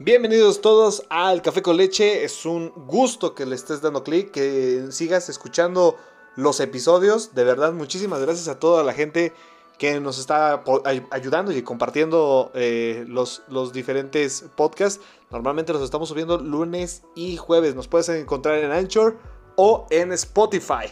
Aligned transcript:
Bienvenidos 0.00 0.60
todos 0.60 1.04
al 1.10 1.42
Café 1.42 1.60
con 1.60 1.76
Leche. 1.76 2.22
Es 2.24 2.46
un 2.46 2.70
gusto 2.70 3.34
que 3.34 3.44
le 3.46 3.56
estés 3.56 3.82
dando 3.82 4.04
clic, 4.04 4.30
que 4.30 4.86
sigas 4.90 5.28
escuchando 5.28 5.96
los 6.36 6.60
episodios. 6.60 7.34
De 7.34 7.42
verdad, 7.42 7.72
muchísimas 7.72 8.20
gracias 8.20 8.46
a 8.46 8.60
toda 8.60 8.84
la 8.84 8.92
gente 8.92 9.32
que 9.76 9.98
nos 9.98 10.18
está 10.18 10.62
ayudando 11.10 11.52
y 11.52 11.62
compartiendo 11.62 12.52
eh, 12.54 13.04
los, 13.08 13.42
los 13.48 13.72
diferentes 13.72 14.44
podcasts. 14.56 15.00
Normalmente 15.30 15.72
los 15.72 15.82
estamos 15.82 16.08
subiendo 16.08 16.38
lunes 16.38 17.02
y 17.14 17.36
jueves. 17.36 17.74
Nos 17.74 17.88
puedes 17.88 18.08
encontrar 18.08 18.58
en 18.58 18.70
Anchor 18.70 19.18
o 19.56 19.86
en 19.90 20.12
Spotify. 20.12 20.86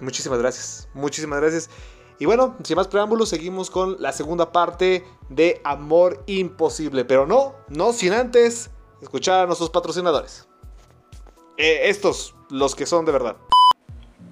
Muchísimas 0.00 0.38
gracias. 0.38 0.88
Muchísimas 0.94 1.40
gracias. 1.40 1.70
Y 2.18 2.26
bueno, 2.26 2.56
sin 2.64 2.76
más 2.76 2.88
preámbulos, 2.88 3.28
seguimos 3.28 3.70
con 3.70 3.96
la 4.00 4.12
segunda 4.12 4.50
parte 4.50 5.04
de 5.28 5.60
Amor 5.64 6.24
Imposible. 6.26 7.04
Pero 7.04 7.26
no, 7.26 7.54
no 7.68 7.92
sin 7.92 8.12
antes 8.12 8.70
escuchar 9.00 9.44
a 9.44 9.46
nuestros 9.46 9.70
patrocinadores. 9.70 10.48
Eh, 11.56 11.88
estos, 11.88 12.34
los 12.50 12.74
que 12.74 12.86
son 12.86 13.04
de 13.04 13.12
verdad. 13.12 13.36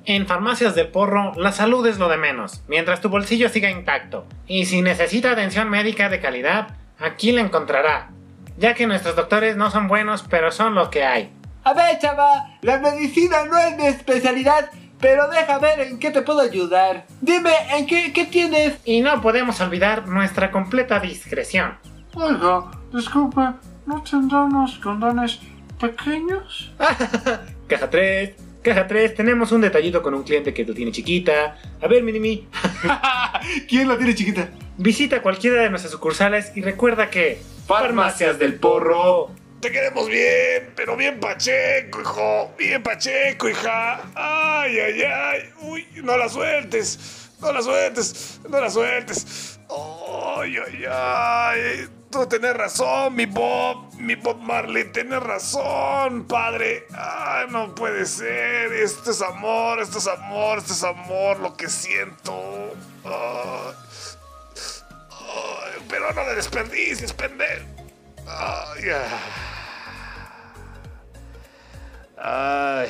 En 0.05 0.27
Farmacias 0.27 0.75
del 0.75 0.89
Porro, 0.89 1.33
la 1.35 1.51
salud 1.51 1.85
es 1.87 1.99
lo 1.99 2.09
de 2.09 2.17
menos, 2.17 2.63
mientras 2.69 3.01
tu 3.01 3.09
bolsillo 3.09 3.49
siga 3.49 3.71
intacto. 3.71 4.25
Y 4.47 4.67
si 4.67 4.81
necesita 4.81 5.33
atención 5.33 5.69
médica 5.69 6.09
de 6.09 6.21
calidad, 6.21 6.77
aquí 6.99 7.33
la 7.33 7.41
encontrará. 7.41 8.11
Ya 8.57 8.75
que 8.75 8.87
nuestros 8.87 9.17
doctores 9.17 9.57
no 9.57 9.71
son 9.71 9.89
buenos, 9.89 10.25
pero 10.31 10.53
son 10.53 10.77
lo 10.77 10.91
que 10.91 11.05
hay. 11.05 11.33
A 11.65 11.75
ver, 11.75 11.99
chava, 11.99 12.57
la 12.63 12.79
medicina 12.79 13.45
no 13.47 13.59
es 13.59 13.77
mi 13.77 13.87
especialidad, 13.87 14.71
pero 15.01 15.29
deja 15.29 15.59
ver 15.59 15.81
en 15.81 15.99
qué 15.99 16.11
te 16.11 16.23
puedo 16.23 16.41
ayudar. 16.41 17.07
Dime, 17.21 17.53
¿en 17.77 17.87
qué, 17.87 18.13
qué 18.13 18.25
tienes? 18.25 18.75
Y 18.85 19.01
no 19.01 19.21
podemos 19.21 19.61
olvidar 19.61 20.09
nuestra 20.09 20.51
completa 20.51 21.01
discreción. 21.01 21.75
Oiga, 22.15 22.71
disculpe, 22.93 23.43
¿no 23.87 24.03
tendrán 24.03 24.55
unos 24.55 24.79
condones 24.79 25.39
pequeños? 25.79 26.73
caja 27.69 27.91
3, 27.91 28.35
caja 28.63 28.87
3, 28.87 29.15
tenemos 29.15 29.53
un 29.53 29.61
detallito 29.61 30.03
con 30.03 30.15
un 30.15 30.23
cliente 30.23 30.55
que 30.55 30.65
lo 30.65 30.75
tiene 30.75 30.93
chiquita. 30.93 31.59
A 31.81 31.87
ver, 31.87 32.03
Minimi. 32.03 32.49
¿Quién 33.69 33.89
la 33.89 33.97
tiene 33.99 34.15
chiquita? 34.15 34.49
Visita 34.79 35.23
cualquiera 35.23 35.63
de 35.63 35.71
nuestras 35.71 35.93
sucursales 35.93 36.53
y 36.57 36.63
recuerda 36.63 37.11
que... 37.11 37.41
Farmacias 37.67 38.39
del 38.39 38.55
Porro 38.55 39.33
te 39.61 39.73
queremos 39.73 40.09
bien, 40.09 40.73
pero 40.77 40.97
bien 40.97 41.19
pacheco, 41.19 42.01
hijo. 42.01 42.55
Bien 42.59 42.83
pacheco, 42.83 43.49
hija. 43.49 44.03
Ay, 44.15 44.79
ay, 44.79 45.03
ay. 45.03 45.53
Uy, 45.63 45.87
no 46.03 46.17
la 46.17 46.29
sueltes. 46.29 47.31
No 47.41 47.53
la 47.53 47.63
sueltes. 47.63 48.41
No 48.49 48.61
la 48.61 48.71
sueltes. 48.71 49.59
Ay, 49.69 50.57
ay, 50.59 50.85
ay. 50.91 51.89
Tú 52.11 52.27
tenés 52.27 52.55
razón, 52.55 53.15
mi 53.15 53.27
Bob. 53.27 53.95
Mi 53.95 54.15
Bob 54.15 54.39
Marley. 54.41 54.93
Tienes 54.93 55.23
razón, 55.23 56.27
padre. 56.27 56.87
Ay, 56.95 57.47
no 57.51 57.75
puede 57.75 58.07
ser. 58.07 58.73
Esto 58.73 59.11
es 59.11 59.23
amor, 59.23 59.81
esto 59.81 59.99
es 59.99 60.07
amor, 60.07 60.59
esto 60.59 60.73
es 60.75 60.85
amor. 60.85 61.41
Lo 61.41 61.57
que 61.57 61.69
siento. 61.69 62.75
Ay, 63.05 63.75
pero 65.89 66.13
no 66.13 66.25
le 66.25 66.35
desperdicies, 66.35 67.13
pendejo. 67.13 67.76
Ay, 68.29 68.83
ay. 72.19 72.89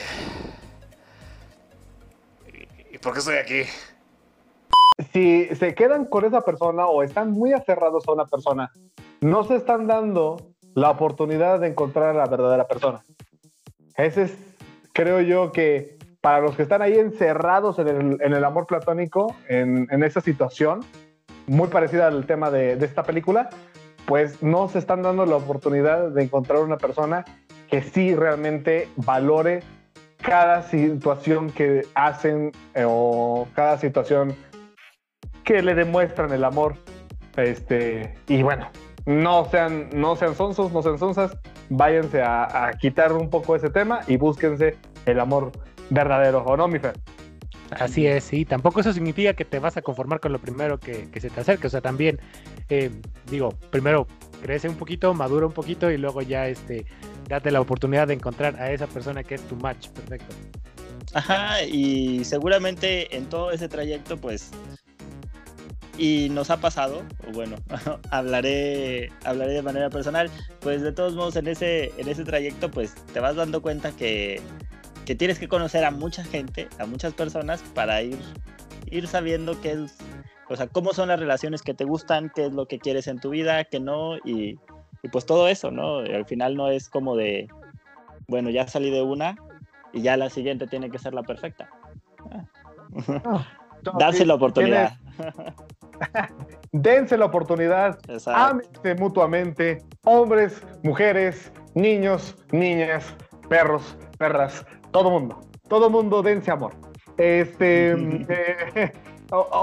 ¿Y 2.91 2.99
por 2.99 3.13
qué 3.13 3.19
estoy 3.19 3.37
aquí? 3.37 3.63
Si 5.13 5.47
se 5.55 5.75
quedan 5.75 6.07
con 6.07 6.25
esa 6.25 6.41
persona 6.41 6.87
o 6.87 7.03
están 7.03 7.33
muy 7.33 7.53
aferrados 7.53 8.09
a 8.09 8.13
una 8.13 8.25
persona, 8.25 8.73
no 9.21 9.45
se 9.45 9.57
están 9.57 9.87
dando 9.87 10.39
la 10.75 10.91
oportunidad 10.91 11.61
de 11.61 11.69
encontrar 11.69 12.11
a 12.11 12.15
la 12.15 12.27
verdadera 12.27 12.67
persona. 12.67 13.03
Ese 13.97 14.23
es, 14.25 14.39
creo 14.93 15.21
yo, 15.21 15.53
que 15.53 15.99
para 16.23 16.41
los 16.41 16.57
que 16.57 16.63
están 16.63 16.81
ahí 16.81 16.99
encerrados 16.99 17.79
en 17.79 18.19
el, 18.21 18.45
amor 18.45 18.67
platónico, 18.67 19.37
en, 19.49 20.03
esa 20.03 20.21
situación, 20.21 20.81
muy 21.47 21.69
parecida 21.69 22.07
al 22.07 22.27
tema 22.27 22.51
de, 22.51 22.77
de 22.77 22.87
esta 22.87 23.03
película, 23.03 23.51
pues 24.07 24.43
no 24.43 24.69
se 24.69 24.79
están 24.79 25.03
dando 25.03 25.27
la 25.27 25.37
oportunidad 25.37 26.11
de 26.11 26.23
encontrar 26.23 26.61
una 26.61 26.79
persona 26.79 27.25
que 27.69 27.83
sí 27.83 28.15
realmente 28.15 28.89
valore 28.97 29.63
cada 30.23 30.63
situación 30.63 31.51
que 31.51 31.83
hacen 31.95 32.53
eh, 32.75 32.85
o 32.87 33.47
cada 33.55 33.79
situación 33.79 34.35
que 35.45 35.63
le 35.63 35.75
demuestran 35.75 36.33
el 36.33 36.45
amor. 36.45 36.77
Este, 37.37 38.15
y 38.29 38.43
bueno, 38.43 38.71
no 39.07 39.45
sean, 39.51 39.89
no 39.93 40.17
sean 40.17 40.35
sonsos, 40.35 40.73
no 40.73 40.83
sean 40.83 40.99
sonsas, 40.99 41.37
váyanse 41.69 42.23
a, 42.23 42.73
quitar 42.81 43.13
un 43.13 43.31
poco 43.31 43.55
ese 43.55 43.71
tema 43.71 44.01
y 44.09 44.17
búsquense 44.17 44.77
el 45.07 45.21
amor 45.21 45.53
verdadero, 45.91 46.43
¿o 46.45 46.57
no, 46.57 46.67
mi 46.67 46.79
Fer? 46.79 46.95
Así 47.71 48.07
es, 48.07 48.25
sí. 48.25 48.45
Tampoco 48.45 48.81
eso 48.81 48.93
significa 48.93 49.35
que 49.35 49.45
te 49.45 49.59
vas 49.59 49.77
a 49.77 49.83
conformar 49.83 50.21
con 50.21 50.33
lo 50.33 50.39
primero 50.39 50.79
que, 50.79 51.09
se 51.21 51.31
te 51.31 51.41
acerque. 51.41 51.67
O 51.67 51.71
sea, 51.71 51.81
también, 51.81 52.21
digo, 53.31 53.51
primero 53.71 54.07
crece 54.43 54.69
un 54.69 54.77
poquito, 54.77 55.15
madura 55.15 55.47
un 55.47 55.53
poquito 55.53 55.91
y 55.91 55.99
luego 55.99 56.23
ya 56.23 56.49
este, 56.49 56.87
date 57.29 57.51
la 57.51 57.61
oportunidad 57.61 58.09
de 58.09 58.15
encontrar 58.15 58.61
a 58.61 58.71
esa 58.71 58.87
persona 58.87 59.23
que 59.23 59.37
es 59.37 59.43
tu 59.43 59.57
match 59.57 59.89
perfecto. 59.89 60.35
Ajá, 61.15 61.63
y 61.63 62.25
seguramente 62.25 63.17
en 63.17 63.27
todo 63.27 63.51
ese 63.51 63.69
trayecto, 63.69 64.17
pues, 64.19 64.51
y 65.99 66.29
nos 66.31 66.51
ha 66.51 66.59
pasado, 66.59 67.03
o 67.27 67.33
bueno, 67.33 67.57
hablaré, 68.11 69.11
hablaré 69.25 69.53
de 69.53 69.63
manera 69.63 69.89
personal, 69.89 70.31
pues 70.61 70.83
de 70.83 70.93
todos 70.93 71.15
modos 71.15 71.37
en 71.37 71.47
ese, 71.47 71.93
en 71.97 72.09
ese 72.09 72.25
trayecto, 72.25 72.71
pues 72.71 72.95
te 73.13 73.21
vas 73.21 73.37
dando 73.37 73.63
cuenta 73.63 73.93
que, 73.93 74.43
que 75.07 75.15
tienes 75.15 75.39
que 75.39 75.49
conocer 75.49 75.85
a 75.85 75.91
mucha 75.91 76.23
gente, 76.25 76.69
a 76.79 76.87
muchas 76.87 77.15
personas 77.15 77.63
para 77.75 78.03
ir, 78.03 78.19
ir 78.91 79.07
sabiendo 79.09 79.59
qué 79.61 79.73
es, 79.73 79.95
o 80.49 80.57
sea, 80.57 80.67
cómo 80.69 80.93
son 80.93 81.09
las 81.09 81.21
relaciones 81.21 81.63
que 81.63 81.75
te 81.75 81.85
gustan, 81.85 82.31
qué 82.35 82.47
es 82.47 82.53
lo 82.53 82.67
que 82.67 82.79
quieres 82.79 83.07
en 83.09 83.19
tu 83.19 83.31
vida, 83.31 83.65
qué 83.65 83.81
no, 83.81 84.17
y 84.19 84.59
y 85.07 85.09
pues 85.09 85.25
todo 85.27 85.49
eso, 85.49 85.71
¿no? 85.71 85.99
Al 85.99 86.27
final 86.27 86.57
no 86.57 86.69
es 86.69 86.89
como 86.89 87.17
de, 87.17 87.49
bueno, 88.27 88.51
ya 88.51 88.67
salí 88.67 88.91
de 88.91 89.03
una 89.03 89.37
y 89.93 90.03
ya 90.03 90.17
la 90.17 90.31
siguiente 90.31 90.67
tiene 90.67 90.91
que 90.91 90.99
ser 90.99 91.15
la 91.15 91.23
perfecta. 91.23 91.71
Darse 93.99 94.27
la 94.27 94.35
oportunidad. 94.35 94.95
Dense 96.73 97.17
la 97.17 97.27
oportunidad. 97.27 97.99
Ámense 98.27 98.95
mutuamente. 98.97 99.79
Hombres, 100.05 100.61
mujeres, 100.83 101.53
niños, 101.75 102.37
niñas, 102.51 103.15
perros, 103.49 103.97
perras, 104.19 104.67
todo 104.91 105.11
mundo. 105.11 105.41
Todo 105.69 105.89
mundo 105.89 106.23
dense 106.23 106.51
amor. 106.51 106.75
Este. 107.17 107.95
Eh, 108.29 108.93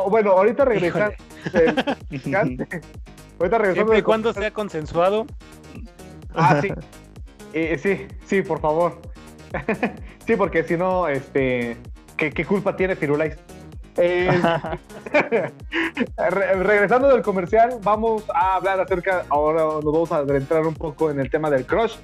bueno, 0.10 0.32
ahorita 0.32 0.66
regresando. 0.66 1.16
Ahorita 3.40 3.58
regresando. 3.58 3.74
Siempre 3.74 3.98
y 3.98 4.02
cuando 4.02 4.34
sea 4.34 4.52
consensuado. 4.52 5.26
Ah, 6.36 6.60
sí. 6.62 6.70
Eh, 7.54 7.78
sí, 7.78 8.08
sí, 8.26 8.42
por 8.42 8.60
favor. 8.60 9.02
sí, 10.26 10.36
porque 10.36 10.64
si 10.64 10.78
no, 10.78 11.08
este. 11.08 11.78
¿qué, 12.18 12.46
culpa 12.46 12.76
tiene 12.76 12.96
Firulais? 12.96 13.38
Eh, 13.98 14.42
regresando 16.18 17.10
del 17.10 17.22
comercial, 17.22 17.80
vamos 17.84 18.24
a 18.34 18.56
hablar 18.56 18.80
acerca. 18.80 19.26
Ahora 19.30 19.64
nos 19.64 19.86
vamos 19.86 20.12
a 20.12 20.18
adentrar 20.18 20.66
un 20.66 20.74
poco 20.74 21.12
en 21.12 21.20
el 21.20 21.30
tema 21.30 21.50
del 21.50 21.66
crush, 21.66 21.96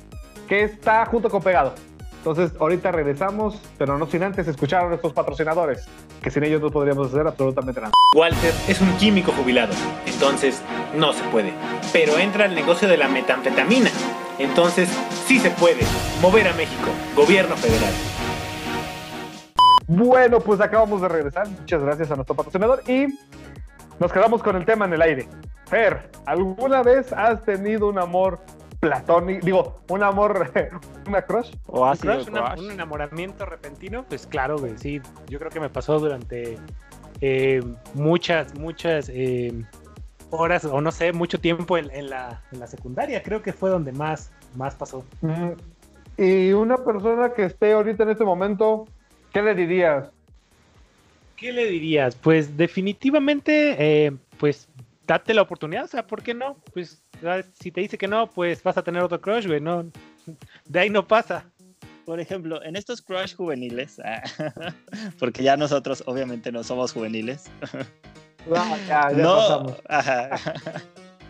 que 0.48 0.64
está 0.64 1.06
junto 1.06 1.30
con 1.30 1.42
pegado. 1.42 1.74
Entonces, 2.20 2.52
ahorita 2.60 2.92
regresamos, 2.92 3.62
pero 3.78 3.98
no 3.98 4.06
sin 4.06 4.24
antes 4.24 4.46
escuchar 4.46 4.84
a 4.84 4.90
nuestros 4.90 5.14
patrocinadores, 5.14 5.88
que 6.22 6.30
sin 6.30 6.44
ellos 6.44 6.62
no 6.62 6.70
podríamos 6.70 7.08
hacer 7.08 7.26
absolutamente 7.26 7.80
nada. 7.80 7.94
Walter 8.14 8.54
es 8.68 8.82
un 8.82 8.92
químico 8.98 9.32
jubilado, 9.32 9.74
entonces 10.06 10.62
no 10.98 11.14
se 11.14 11.24
puede. 11.30 11.54
Pero 11.94 12.18
entra 12.20 12.44
al 12.46 12.56
negocio 12.56 12.90
de 12.90 12.98
la 12.98 13.08
metanfetamina, 13.08 13.90
entonces 14.38 14.90
sí 15.28 15.40
se 15.40 15.50
puede. 15.52 15.82
Mover 16.22 16.50
a 16.50 16.54
México, 16.54 16.90
gobierno 17.16 17.56
federal. 17.56 17.94
Bueno, 19.88 20.42
pues 20.42 20.60
acabamos 20.60 21.02
de 21.02 21.08
regresar. 21.08 21.48
Muchas 21.48 21.82
gracias 21.82 22.12
a 22.12 22.16
nuestro 22.16 22.36
patrocinador 22.36 22.84
y 22.86 23.08
nos 23.98 24.12
quedamos 24.12 24.44
con 24.44 24.58
el 24.58 24.66
tema 24.66 24.86
en 24.86 24.94
el 24.94 25.02
aire. 25.02 25.28
Fer, 25.68 26.12
¿alguna 26.26 26.84
vez 26.84 27.14
has 27.14 27.44
tenido 27.44 27.88
un 27.88 27.98
amor 27.98 28.40
platónico, 28.80 29.46
digo, 29.46 29.82
un 29.90 30.04
amor, 30.04 30.52
una 31.08 31.22
crush. 31.22 31.52
O 31.68 31.86
así, 31.86 32.08
un 32.08 32.72
enamoramiento 32.72 33.46
repentino, 33.46 34.06
pues 34.08 34.26
claro, 34.26 34.58
güey, 34.58 34.78
sí, 34.78 35.02
yo 35.28 35.40
creo 35.40 35.52
que 35.52 35.60
me 35.60 35.70
pasó 35.70 36.00
durante 36.00 36.58
eh, 37.22 37.62
muchas, 37.94 38.58
muchas 38.58 39.10
eh, 39.10 39.54
horas, 40.30 40.66
o 40.66 40.82
no 40.82 40.92
sé, 40.92 41.12
mucho 41.12 41.40
tiempo 41.40 41.78
en, 41.78 42.10
la, 42.10 42.42
secundaria, 42.68 43.22
creo 43.24 43.42
que 43.42 43.54
fue 43.54 43.70
donde 43.70 43.92
más, 43.92 44.32
más 44.56 44.76
pasó. 44.76 45.04
Y 46.18 46.52
una 46.54 46.78
persona 46.78 47.34
que 47.34 47.46
esté 47.46 47.74
ahorita 47.74 48.04
en 48.04 48.10
este 48.10 48.24
momento, 48.24 48.86
¿qué 49.34 49.42
le 49.42 49.56
dirías? 49.56 50.10
¿Qué 51.36 51.54
le 51.54 51.66
dirías? 51.66 52.16
Pues 52.16 52.58
definitivamente, 52.58 54.06
eh, 54.06 54.12
pues 54.38 54.68
date 55.08 55.34
la 55.34 55.42
oportunidad, 55.42 55.86
o 55.86 55.88
sea, 55.88 56.06
¿por 56.06 56.22
qué 56.22 56.34
no? 56.34 56.58
Pues. 56.74 57.02
Si 57.60 57.72
te 57.72 57.82
dice 57.82 57.98
que 57.98 58.08
no, 58.08 58.30
pues 58.30 58.64
vas 58.64 58.78
a 58.78 58.84
tener 58.84 59.04
otro 59.04 59.20
crush, 59.20 59.48
güey. 59.48 59.60
No, 59.60 59.90
de 60.66 60.80
ahí 60.80 60.90
no 60.90 61.08
pasa. 61.08 61.46
Por 62.06 62.20
ejemplo, 62.20 62.64
en 62.64 62.76
estos 62.76 63.02
crush 63.02 63.36
juveniles, 63.36 64.00
ah, 64.04 64.24
porque 65.20 65.44
ya 65.44 65.56
nosotros 65.58 66.04
obviamente 66.08 66.52
no 66.52 66.64
somos 66.64 66.92
juveniles, 66.92 67.52
No, 68.48 68.78
ya, 68.88 69.12
ya 69.12 69.18
no, 69.18 69.78
ajá. 69.88 70.30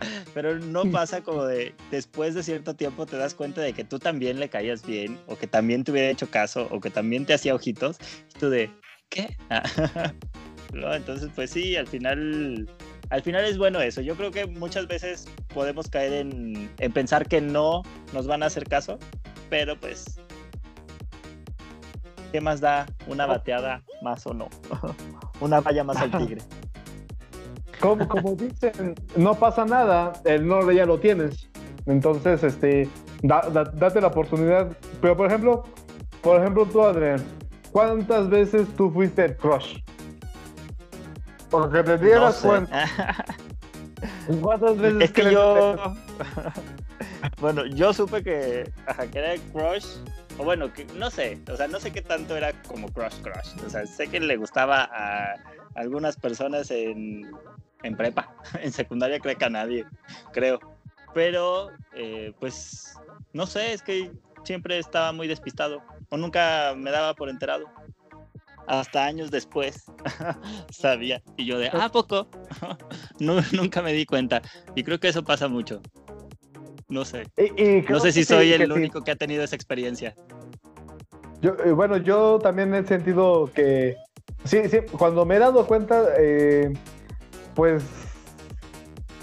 pero 0.34 0.58
no 0.58 0.90
pasa 0.90 1.22
como 1.22 1.44
de 1.44 1.74
después 1.90 2.34
de 2.34 2.42
cierto 2.42 2.74
tiempo 2.74 3.04
te 3.04 3.18
das 3.18 3.34
cuenta 3.34 3.60
de 3.60 3.72
que 3.74 3.84
tú 3.84 3.98
también 3.98 4.40
le 4.40 4.48
caías 4.48 4.86
bien, 4.86 5.18
o 5.26 5.36
que 5.36 5.46
también 5.46 5.84
te 5.84 5.92
hubiera 5.92 6.08
hecho 6.08 6.30
caso, 6.30 6.66
o 6.70 6.80
que 6.80 6.88
también 6.90 7.26
te 7.26 7.34
hacía 7.34 7.54
ojitos, 7.54 7.98
y 8.34 8.38
tú 8.38 8.48
de, 8.48 8.70
¿qué? 9.10 9.36
No, 10.72 10.94
entonces, 10.94 11.30
pues 11.34 11.50
sí, 11.50 11.74
al 11.74 11.86
final, 11.88 12.68
al 13.10 13.22
final 13.22 13.44
es 13.44 13.58
bueno 13.58 13.80
eso. 13.80 14.00
Yo 14.00 14.16
creo 14.16 14.30
que 14.30 14.46
muchas 14.46 14.86
veces 14.88 15.26
podemos 15.52 15.88
caer 15.90 16.12
en, 16.14 16.70
en 16.78 16.92
pensar 16.92 17.26
que 17.28 17.40
no 17.40 17.82
nos 18.12 18.26
van 18.26 18.42
a 18.42 18.46
hacer 18.46 18.64
caso, 18.64 18.98
pero 19.48 19.78
pues, 19.78 20.18
¿qué 22.32 22.40
más 22.40 22.60
da 22.60 22.86
una 23.06 23.26
bateada 23.26 23.82
más 24.02 24.26
o 24.26 24.34
no? 24.34 24.48
una 25.40 25.60
valla 25.60 25.84
más 25.84 25.96
al 25.98 26.10
tigre. 26.10 26.40
Como, 27.80 28.06
como 28.08 28.34
dicen, 28.34 28.94
no 29.16 29.34
pasa 29.36 29.64
nada, 29.64 30.12
el 30.26 30.46
no 30.46 30.70
ya 30.70 30.84
lo 30.84 31.00
tienes. 31.00 31.48
Entonces, 31.86 32.42
este, 32.44 32.86
da- 33.22 33.48
da- 33.50 33.64
date 33.64 34.02
la 34.02 34.08
oportunidad. 34.08 34.76
Pero, 35.00 35.16
por 35.16 35.26
ejemplo, 35.26 35.64
por 36.20 36.38
ejemplo, 36.38 36.66
tú, 36.66 36.82
Adrián, 36.82 37.24
¿cuántas 37.72 38.28
veces 38.28 38.68
tú 38.76 38.90
fuiste 38.90 39.24
el 39.24 39.34
crush? 39.38 39.78
Porque 41.50 41.82
te 41.82 41.96
No 41.96 41.98
dieras 41.98 42.36
sé. 42.36 42.48
cuenta. 42.48 42.86
¿Cuántas 44.40 44.78
veces 44.78 45.02
Es 45.02 45.12
que 45.12 45.32
yo. 45.32 45.76
bueno, 47.40 47.66
yo 47.66 47.92
supe 47.92 48.22
que, 48.22 48.70
ajá, 48.86 49.06
que 49.06 49.18
era 49.18 49.42
crush. 49.52 49.86
O 50.38 50.44
bueno, 50.44 50.72
que 50.72 50.84
no 50.96 51.10
sé. 51.10 51.38
O 51.52 51.56
sea, 51.56 51.68
no 51.68 51.80
sé 51.80 51.90
qué 51.92 52.00
tanto 52.00 52.36
era 52.36 52.52
como 52.62 52.88
crush, 52.88 53.20
crush. 53.22 53.62
O 53.66 53.70
sea, 53.70 53.84
sé 53.86 54.08
que 54.08 54.20
le 54.20 54.36
gustaba 54.36 54.84
a 54.84 55.34
algunas 55.74 56.16
personas 56.16 56.70
en, 56.70 57.30
en 57.82 57.96
prepa. 57.96 58.32
En 58.62 58.72
secundaria 58.72 59.20
creo 59.20 59.36
que 59.36 59.44
a 59.44 59.50
nadie, 59.50 59.84
creo. 60.32 60.60
Pero, 61.12 61.70
eh, 61.94 62.32
pues, 62.38 62.94
no 63.32 63.46
sé, 63.46 63.72
es 63.72 63.82
que 63.82 64.12
siempre 64.44 64.78
estaba 64.78 65.12
muy 65.12 65.26
despistado. 65.26 65.82
O 66.08 66.16
nunca 66.16 66.72
me 66.76 66.90
daba 66.90 67.14
por 67.14 67.28
enterado. 67.28 67.66
Hasta 68.70 69.04
años 69.04 69.32
después 69.32 69.84
sabía. 70.70 71.20
Y 71.36 71.44
yo 71.44 71.58
de, 71.58 71.68
¿a 71.70 71.88
poco? 71.88 72.28
Nu- 73.18 73.42
nunca 73.52 73.82
me 73.82 73.92
di 73.92 74.06
cuenta. 74.06 74.42
Y 74.76 74.84
creo 74.84 75.00
que 75.00 75.08
eso 75.08 75.24
pasa 75.24 75.48
mucho. 75.48 75.82
No 76.88 77.04
sé. 77.04 77.24
Y- 77.36 77.60
y 77.60 77.82
No 77.88 77.98
sé 77.98 78.12
si 78.12 78.24
soy 78.24 78.46
sí, 78.46 78.52
el 78.54 78.60
que 78.60 78.66
sí. 78.66 78.72
único 78.72 79.02
que 79.02 79.10
ha 79.10 79.16
tenido 79.16 79.42
esa 79.42 79.56
experiencia. 79.56 80.14
Yo, 81.40 81.56
eh, 81.64 81.72
bueno, 81.72 81.96
yo 81.96 82.38
también 82.38 82.72
he 82.74 82.86
sentido 82.86 83.50
que 83.52 83.96
sí, 84.44 84.60
sí, 84.70 84.78
cuando 84.96 85.24
me 85.24 85.34
he 85.34 85.38
dado 85.40 85.66
cuenta, 85.66 86.04
eh, 86.16 86.72
pues, 87.56 87.82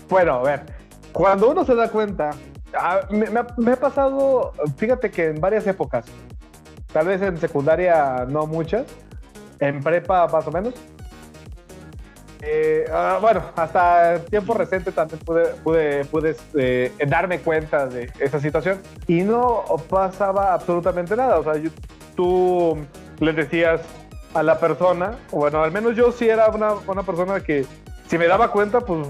bueno, 0.09 0.33
a 0.33 0.44
ver, 0.44 0.65
cuando 1.13 1.49
uno 1.51 1.63
se 1.63 1.73
da 1.73 1.89
cuenta, 1.89 2.31
ah, 2.73 3.01
me, 3.11 3.29
me 3.29 3.39
ha, 3.39 3.47
me 3.57 3.71
ha 3.71 3.79
pasado, 3.79 4.51
fíjate 4.75 5.09
que 5.09 5.27
en 5.27 5.39
varias 5.39 5.65
épocas, 5.67 6.05
tal 6.91 7.07
vez 7.07 7.21
en 7.21 7.38
secundaria 7.38 8.25
no 8.27 8.45
muchas, 8.47 8.85
en 9.59 9.81
prepa 9.83 10.27
más 10.27 10.45
o 10.48 10.51
menos. 10.51 10.74
Eh, 12.42 12.86
ah, 12.94 13.18
bueno, 13.19 13.42
hasta 13.56 14.19
tiempo 14.30 14.54
reciente 14.54 14.92
también 14.92 15.19
pude, 15.19 15.45
pude, 15.63 16.06
pude 16.06 16.36
eh, 16.56 16.92
darme 17.07 17.39
cuenta 17.39 17.88
de 17.88 18.12
esa 18.19 18.39
situación 18.39 18.80
y 19.07 19.21
no 19.21 19.63
pasaba 19.89 20.54
absolutamente 20.54 21.15
nada. 21.15 21.39
O 21.39 21.44
sea, 21.44 21.56
yo- 21.57 21.71
tú 22.15 22.77
le 23.19 23.33
decías 23.33 23.81
a 24.33 24.44
la 24.44 24.59
persona, 24.59 25.18
bueno, 25.31 25.63
al 25.63 25.71
menos 25.71 25.95
yo 25.95 26.12
sí 26.12 26.30
era 26.30 26.48
una, 26.50 26.74
una 26.88 27.04
persona 27.04 27.39
que 27.39 27.65
si 28.07 28.18
me 28.18 28.27
daba 28.27 28.51
cuenta, 28.51 28.81
pues 28.81 29.07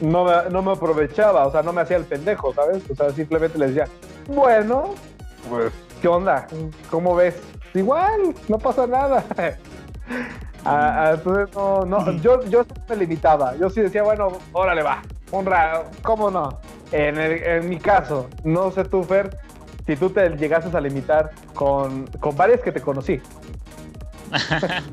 no 0.00 0.24
me, 0.24 0.32
no 0.50 0.62
me 0.62 0.72
aprovechaba, 0.72 1.46
o 1.46 1.50
sea, 1.52 1.62
no 1.62 1.72
me 1.72 1.80
hacía 1.80 1.96
el 1.96 2.04
pendejo, 2.04 2.52
¿sabes? 2.54 2.82
O 2.90 2.94
sea, 2.94 3.10
simplemente 3.10 3.58
le 3.58 3.68
decía, 3.68 3.86
bueno, 4.28 4.94
pues, 5.48 5.72
¿qué 6.02 6.08
onda? 6.08 6.46
¿Cómo 6.90 7.14
ves? 7.14 7.36
Igual, 7.74 8.34
no 8.48 8.58
pasa 8.58 8.86
nada. 8.86 9.24
Entonces, 11.14 11.54
no, 11.54 11.84
no, 11.86 12.12
yo, 12.20 12.44
yo 12.46 12.64
me 12.88 12.96
limitaba, 12.96 13.56
yo 13.56 13.70
sí 13.70 13.80
decía, 13.80 14.02
bueno, 14.02 14.28
órale, 14.52 14.82
va, 14.82 15.02
un 15.30 15.46
ra, 15.46 15.84
¿cómo 16.02 16.30
no? 16.30 16.60
En, 16.92 17.16
el- 17.18 17.42
en 17.42 17.68
mi 17.68 17.78
caso, 17.78 18.28
no 18.44 18.70
sé 18.72 18.84
tú, 18.84 19.02
Fer, 19.04 19.38
si 19.86 19.96
tú 19.96 20.10
te 20.10 20.28
llegases 20.36 20.74
a 20.74 20.80
limitar 20.80 21.30
con, 21.54 22.06
con 22.18 22.36
varias 22.36 22.60
que 22.60 22.72
te 22.72 22.80
conocí. 22.80 23.20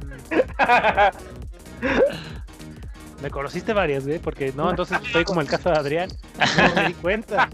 Me 3.21 3.31
conociste 3.31 3.73
varias, 3.73 4.05
güey, 4.05 4.19
porque 4.19 4.53
no, 4.55 4.69
entonces 4.69 4.99
estoy 5.03 5.23
como 5.23 5.41
el 5.41 5.47
caso 5.47 5.71
de 5.71 5.77
Adrián. 5.77 6.09
No 6.37 6.75
me 6.75 6.87
di 6.89 6.93
cuenta. 6.93 7.49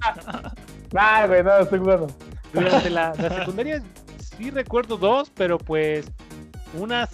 Ah, 0.95 1.25
güey, 1.25 1.41
no, 1.41 1.57
estoy 1.57 1.79
jugando. 1.79 2.07
Durante 2.51 2.89
la, 2.89 3.13
la 3.17 3.29
secundaria 3.39 3.81
sí 4.37 4.49
recuerdo 4.51 4.97
dos, 4.97 5.29
pero 5.29 5.57
pues 5.57 6.05
unas, 6.77 7.09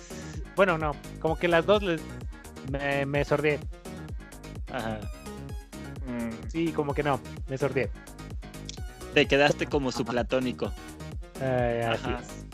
bueno, 0.55 0.77
no, 0.77 0.95
como 1.19 1.37
que 1.37 1.47
las 1.47 1.65
dos 1.65 1.83
les, 1.83 2.01
me, 2.71 3.05
me 3.05 3.25
sordié. 3.25 3.59
Ajá. 4.71 4.99
Sí, 6.49 6.71
como 6.71 6.93
que 6.93 7.03
no, 7.03 7.19
me 7.47 7.57
sordié. 7.57 7.89
Te 9.13 9.27
quedaste 9.27 9.67
como 9.67 9.91
su 9.91 10.03
platónico. 10.03 10.71
Ay, 11.39 11.81
así 11.81 12.07
Ajá. 12.07 12.19
es. 12.21 12.45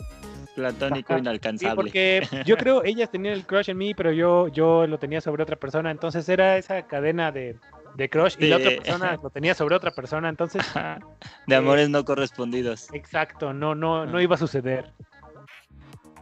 Platónico 0.54 1.12
Sí, 1.14 1.20
inalcanzable. 1.20 1.76
porque 1.76 2.28
yo 2.46 2.56
creo 2.56 2.82
ellas 2.84 3.10
tenían 3.10 3.34
el 3.34 3.44
crush 3.46 3.70
en 3.70 3.78
mí, 3.78 3.94
pero 3.94 4.12
yo, 4.12 4.48
yo 4.48 4.86
lo 4.86 4.98
tenía 4.98 5.20
sobre 5.20 5.42
otra 5.42 5.56
persona, 5.56 5.90
entonces 5.90 6.28
era 6.28 6.56
esa 6.56 6.82
cadena 6.86 7.30
de, 7.30 7.56
de 7.96 8.08
crush 8.10 8.36
y 8.38 8.46
la 8.48 8.56
otra 8.56 8.70
persona 8.76 9.18
lo 9.22 9.30
tenía 9.30 9.54
sobre 9.54 9.74
otra 9.74 9.90
persona, 9.90 10.28
entonces. 10.28 10.62
De 11.46 11.54
amores 11.56 11.88
no 11.88 12.04
correspondidos. 12.04 12.92
exacto, 12.92 13.52
no, 13.52 13.74
no, 13.74 14.04
no 14.06 14.18
Ah. 14.18 14.22
iba 14.22 14.34
a 14.34 14.38
suceder. 14.38 14.92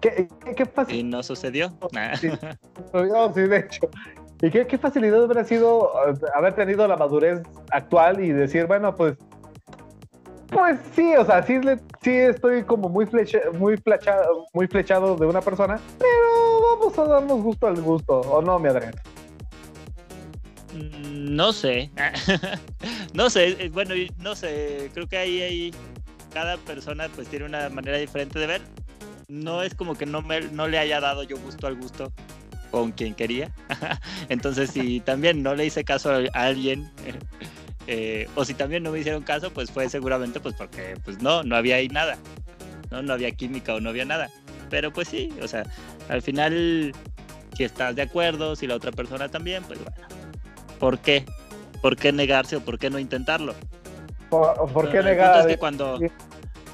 ¿Qué, 0.01 0.29
qué, 0.45 0.55
qué 0.55 0.67
fácil? 0.67 0.97
Y 0.97 1.03
no 1.03 1.23
sucedió. 1.23 1.73
Nah. 1.93 2.15
Sí. 2.21 2.31
No, 2.93 3.33
sí, 3.33 3.41
de 3.43 3.57
hecho. 3.59 3.89
¿Y 4.43 4.51
qué, 4.51 4.67
qué 4.67 4.77
facilidad 4.77 5.23
hubiera 5.25 5.45
sido 5.45 5.91
eh, 6.09 6.15
haber 6.35 6.55
tenido 6.55 6.87
la 6.87 6.97
madurez 6.97 7.41
actual 7.71 8.21
y 8.23 8.31
decir, 8.33 8.67
bueno, 8.67 8.95
pues. 8.95 9.17
Pues 10.51 10.79
sí, 10.95 11.15
o 11.17 11.25
sea, 11.25 11.43
sí, 11.43 11.59
le- 11.59 11.79
sí 12.03 12.11
estoy 12.13 12.63
como 12.65 12.89
muy, 12.89 13.07
flecha, 13.07 13.41
muy, 13.59 13.77
flechado, 13.79 14.47
muy 14.53 14.67
flechado 14.69 15.17
de 15.17 15.27
una 15.27 15.41
persona, 15.41 15.81
pero 15.99 16.77
vamos 16.79 16.97
a 16.99 17.05
darnos 17.07 17.43
gusto 17.43 17.67
al 17.67 17.81
gusto, 17.81 18.21
¿o 18.21 18.41
no, 18.43 18.59
mi 18.61 18.69
Adrián? 18.69 18.93
Mm, 20.75 21.35
No 21.35 21.53
sé. 21.53 21.91
no 23.15 23.31
sé, 23.31 23.65
eh, 23.65 23.71
bueno, 23.71 23.95
no 24.19 24.35
sé, 24.35 24.91
creo 24.93 25.09
que 25.09 25.17
ahí, 25.17 25.41
ahí 25.43 25.75
cada 26.33 26.57
persona 26.59 27.09
pues 27.15 27.29
tiene 27.29 27.45
una 27.47 27.69
manera 27.69 27.99
diferente 27.99 28.39
de 28.39 28.47
ver. 28.47 28.63
No 29.29 29.63
es 29.63 29.75
como 29.75 29.95
que 29.95 30.05
no, 30.07 30.21
me, 30.23 30.41
no 30.43 30.69
le 30.69 30.79
haya 30.79 31.01
dado 31.01 31.23
yo 31.23 31.39
gusto 31.39 31.67
al 31.67 31.77
gusto 31.77 32.13
con 32.71 32.93
quien 32.93 33.15
quería. 33.15 33.53
Entonces, 34.29 34.71
si 34.71 35.01
también 35.01 35.43
no 35.43 35.55
le 35.55 35.67
hice 35.67 35.85
caso 35.85 36.11
a 36.11 36.19
a 36.35 36.47
alguien, 36.47 36.91
eh, 37.87 38.29
o 38.35 38.45
si 38.45 38.55
también 38.55 38.83
no 38.83 38.91
me 38.91 38.99
hicieron 39.01 39.23
caso, 39.23 39.51
pues 39.53 39.71
fue 39.71 39.89
seguramente 39.89 40.41
pues 40.41 40.55
porque 40.57 40.97
pues 41.05 41.23
no, 41.23 41.43
no 41.43 41.57
había 41.57 41.77
ahí 41.77 41.89
nada. 41.89 42.19
No, 42.91 43.03
no 43.03 43.13
había 43.15 43.31
química 43.33 43.75
o 43.75 43.81
no 43.81 43.91
había 43.91 44.05
nada. 44.05 44.29
Pero 44.71 44.93
pues 44.93 45.09
sí, 45.09 45.31
o 45.41 45.49
sea, 45.49 45.65
al 46.09 46.21
final, 46.23 46.93
si 47.57 47.65
estás 47.65 47.95
de 47.97 48.03
acuerdo, 48.03 48.57
si 48.57 48.67
la 48.67 48.75
otra 48.75 48.93
persona 48.93 49.29
también, 49.29 49.63
pues 49.65 49.79
bueno. 49.83 50.14
¿Por 50.85 50.99
qué? 50.99 51.25
¿Por 51.81 51.97
qué 51.97 52.13
negarse 52.13 52.57
o 52.57 52.61
por 52.61 52.79
qué 52.79 52.91
no 52.91 52.99
intentarlo? 52.99 53.55
¿Por, 54.29 54.55
por 54.71 54.91
qué 54.91 54.99
el 54.99 55.07
negar? 55.07 55.29
punto 55.33 55.39
a- 55.39 55.41
es 55.41 55.47
que 55.47 55.57
cuando 55.59 55.99
Sí. 55.99 56.07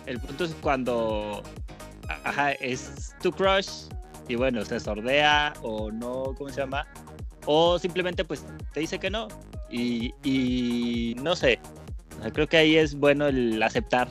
el 0.06 0.18
punto 0.18 0.44
es 0.46 0.56
cuando 0.60 1.44
ajá, 2.24 2.50
es 2.54 3.14
tu 3.22 3.30
crush 3.30 3.84
y 4.26 4.34
bueno, 4.34 4.64
se 4.64 4.80
sordea 4.80 5.52
o 5.62 5.92
no, 5.92 6.34
¿cómo 6.36 6.50
se 6.50 6.56
llama? 6.60 6.88
O 7.46 7.78
simplemente 7.78 8.24
pues 8.24 8.44
te 8.72 8.80
dice 8.80 8.98
que 8.98 9.10
no 9.10 9.28
y, 9.70 10.12
y 10.24 11.14
no 11.22 11.36
sé. 11.36 11.60
O 12.18 12.22
sea, 12.22 12.32
creo 12.32 12.48
que 12.48 12.56
ahí 12.56 12.76
es 12.78 12.96
bueno 12.96 13.28
el 13.28 13.62
aceptar, 13.62 14.08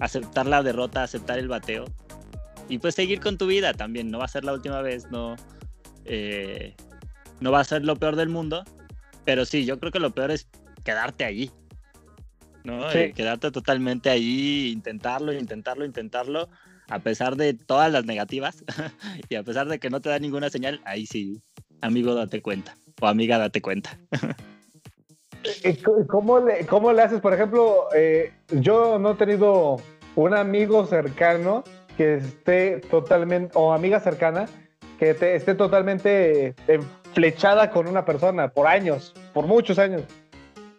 aceptar 0.00 0.44
la 0.44 0.62
derrota, 0.62 1.02
aceptar 1.02 1.38
el 1.38 1.48
bateo 1.48 1.86
y 2.68 2.76
pues 2.76 2.94
seguir 2.94 3.20
con 3.20 3.38
tu 3.38 3.46
vida 3.46 3.72
también. 3.72 4.10
No 4.10 4.18
va 4.18 4.26
a 4.26 4.28
ser 4.28 4.44
la 4.44 4.52
última 4.52 4.82
vez, 4.82 5.10
no, 5.10 5.34
eh, 6.04 6.74
no 7.40 7.50
va 7.50 7.60
a 7.60 7.64
ser 7.64 7.86
lo 7.86 7.96
peor 7.96 8.16
del 8.16 8.28
mundo, 8.28 8.64
pero 9.24 9.44
sí, 9.44 9.64
yo 9.64 9.78
creo 9.78 9.92
que 9.92 10.00
lo 10.00 10.10
peor 10.10 10.30
es 10.30 10.46
quedarte 10.84 11.24
allí. 11.24 11.50
¿no? 12.64 12.90
Sí. 12.90 12.98
Eh, 12.98 13.12
quedarte 13.14 13.50
totalmente 13.50 14.10
ahí, 14.10 14.70
intentarlo, 14.72 15.32
intentarlo, 15.32 15.84
intentarlo, 15.86 16.48
a 16.88 16.98
pesar 16.98 17.36
de 17.36 17.54
todas 17.54 17.90
las 17.90 18.04
negativas 18.04 18.64
y 19.30 19.34
a 19.36 19.42
pesar 19.42 19.66
de 19.68 19.78
que 19.78 19.88
no 19.90 20.00
te 20.00 20.10
da 20.10 20.18
ninguna 20.18 20.50
señal, 20.50 20.80
ahí 20.84 21.06
sí, 21.06 21.40
amigo, 21.80 22.14
date 22.14 22.42
cuenta 22.42 22.76
o 23.00 23.06
amiga, 23.06 23.38
date 23.38 23.62
cuenta. 23.62 23.98
¿Y 25.64 25.72
c- 25.72 25.84
¿Cómo 26.08 26.38
le, 26.40 26.66
¿Cómo 26.66 26.92
le 26.92 27.02
haces? 27.02 27.20
Por 27.20 27.32
ejemplo, 27.32 27.88
eh, 27.94 28.32
yo 28.50 28.98
no 28.98 29.12
he 29.12 29.14
tenido 29.14 29.76
un 30.16 30.34
amigo 30.34 30.84
cercano 30.86 31.64
que 31.96 32.16
esté 32.16 32.80
totalmente, 32.90 33.52
o 33.54 33.72
amiga 33.72 34.00
cercana, 34.00 34.46
que 35.00 35.14
te- 35.14 35.34
esté 35.34 35.54
totalmente 35.56 36.54
eh, 36.68 36.80
flechada 37.14 37.70
con 37.70 37.88
una 37.88 38.04
persona 38.04 38.48
por 38.48 38.66
años, 38.68 39.12
por 39.32 39.46
muchos 39.46 39.78
años. 39.80 40.02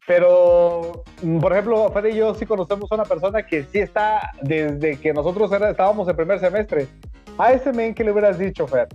Pero, 0.07 1.03
mm, 1.21 1.39
por 1.39 1.51
ejemplo, 1.53 1.91
Fede 1.91 2.11
y 2.11 2.15
yo 2.17 2.33
sí 2.35 2.45
conocemos 2.45 2.91
a 2.91 2.95
una 2.95 3.05
persona 3.05 3.45
que 3.45 3.63
sí 3.63 3.79
está 3.79 4.31
desde 4.41 4.97
que 4.99 5.13
nosotros 5.13 5.51
era- 5.51 5.69
estábamos 5.69 6.07
en 6.07 6.15
primer 6.15 6.39
semestre. 6.39 6.87
A 7.37 7.53
ese 7.53 7.71
men, 7.71 7.93
¿qué 7.93 8.03
le 8.03 8.11
hubieras 8.11 8.37
dicho, 8.37 8.67
Fer? 8.67 8.87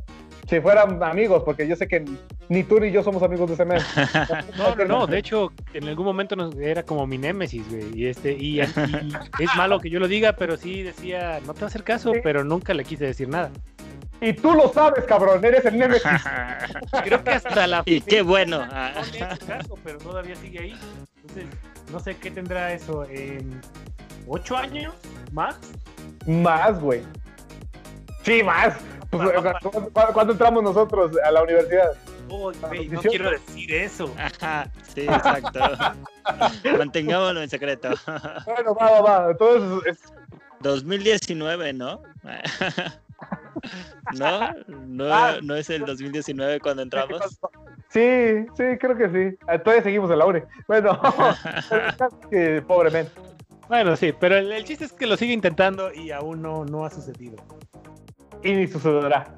Si 0.49 0.61
fueran 0.61 1.03
amigos, 1.03 1.43
porque 1.45 1.67
yo 1.67 1.75
sé 1.75 1.89
que 1.89 2.05
ni 2.49 2.63
tú 2.63 2.79
ni 2.79 2.93
yo 2.93 3.03
somos 3.03 3.21
amigos 3.23 3.49
de 3.49 3.55
ese 3.55 3.65
men. 3.65 3.79
No, 4.59 4.75
no, 4.77 4.85
no. 4.85 5.07
De 5.07 5.19
hecho, 5.19 5.51
en 5.75 5.89
algún 5.89 6.05
momento 6.05 6.37
nos- 6.37 6.55
era 6.57 6.83
como 6.85 7.07
mi 7.07 7.19
némesis, 7.19 7.69
güey. 7.69 7.99
Y 7.99 8.07
este, 8.07 8.33
y, 8.33 8.59
y 8.59 8.61
es 8.61 9.57
malo 9.57 9.81
que 9.81 9.91
yo 9.91 9.99
lo 9.99 10.07
diga, 10.07 10.35
pero 10.35 10.57
sí 10.57 10.83
decía, 10.83 11.41
no 11.47 11.55
te 11.55 11.61
va 11.61 11.67
a 11.67 11.69
hacer 11.69 11.83
caso, 11.83 12.13
Sí. 12.15 12.21
pero 12.23 12.45
nunca 12.45 12.75
le 12.75 12.85
quise 12.85 13.07
decir 13.07 13.29
nada. 13.29 13.51
Y 14.21 14.33
tú 14.33 14.55
lo 14.55 14.73
sabes, 14.73 15.05
cabrón, 15.05 15.45
eres 15.45 15.65
el 15.67 15.79
Nemesis. 15.79 16.03
Creo 17.05 17.23
que 17.23 17.31
hasta 17.31 17.67
la 17.67 17.83
y 17.87 18.01
qué 18.01 18.23
bueno. 18.23 18.65
no 18.67 18.73
le 19.13 19.23
hace 19.23 19.47
caso, 19.47 19.79
pero 19.85 19.99
todavía 19.99 20.35
sigue 20.37 20.59
ahí. 20.61 20.81
Entonces, 21.23 21.47
no 21.93 22.01
sé 22.01 22.17
qué 22.17 22.31
tendrá 22.31 22.73
eso 22.73 23.05
en 23.05 23.61
ocho 24.27 24.57
años 24.57 24.95
más. 25.33 25.57
Más, 26.27 26.81
güey. 26.81 27.03
Sí, 28.23 28.43
más. 28.43 28.75
Pues, 29.11 29.29
Va, 29.29 29.41
va, 29.41 29.59
¿cu- 29.61 29.71
cu- 29.71 29.91
¿Cuándo 30.13 30.33
entramos 30.33 30.63
nosotros 30.63 31.13
a 31.25 31.31
la 31.31 31.43
universidad? 31.43 31.93
Oh, 32.29 32.51
güey, 32.69 32.89
no 32.89 33.01
18. 33.01 33.09
quiero 33.11 33.31
decir 33.31 33.73
eso. 33.73 34.13
Ajá, 34.19 34.69
sí, 34.95 35.03
exacto. 35.03 35.61
Mantengámoslo 36.79 37.41
en 37.43 37.49
secreto. 37.49 37.91
Bueno, 38.45 38.75
va, 38.75 38.91
va, 38.91 39.01
va. 39.01 39.31
Entonces, 39.31 39.95
es- 39.95 40.13
2019, 40.61 41.73
¿no? 41.75 42.03
¿No? 44.19 44.51
¿No, 44.87 45.05
Ah. 45.13 45.37
¿No 45.43 45.57
es 45.57 45.71
el 45.71 45.85
2019 45.85 46.61
cuando 46.61 46.83
entramos? 46.83 47.21
sí, 47.91 48.47
sí, 48.57 48.65
creo 48.81 48.97
que 48.97 49.09
sí. 49.11 49.37
Ah, 49.49 49.59
Todavía 49.59 49.83
seguimos. 49.83 50.11
Bueno, 50.67 51.01
el 51.01 51.97
caso 51.97 52.09
es 52.23 52.29
que, 52.31 52.63
pobre 52.63 52.91
men. 52.91 53.09
Bueno, 53.69 53.97
sí, 53.97 54.13
pero 54.19 54.37
el, 54.37 54.53
el 54.53 54.65
chiste 54.65 54.85
es 54.85 54.93
que 54.93 55.07
lo 55.07 55.17
sigue 55.17 55.33
intentando 55.33 55.93
y 55.93 56.11
aún 56.13 56.41
no, 56.43 56.65
no 56.65 56.85
ha 56.85 56.91
sucedido. 56.91 57.37
Y 58.43 58.53
ni 58.53 58.67
sucederá. 58.69 59.35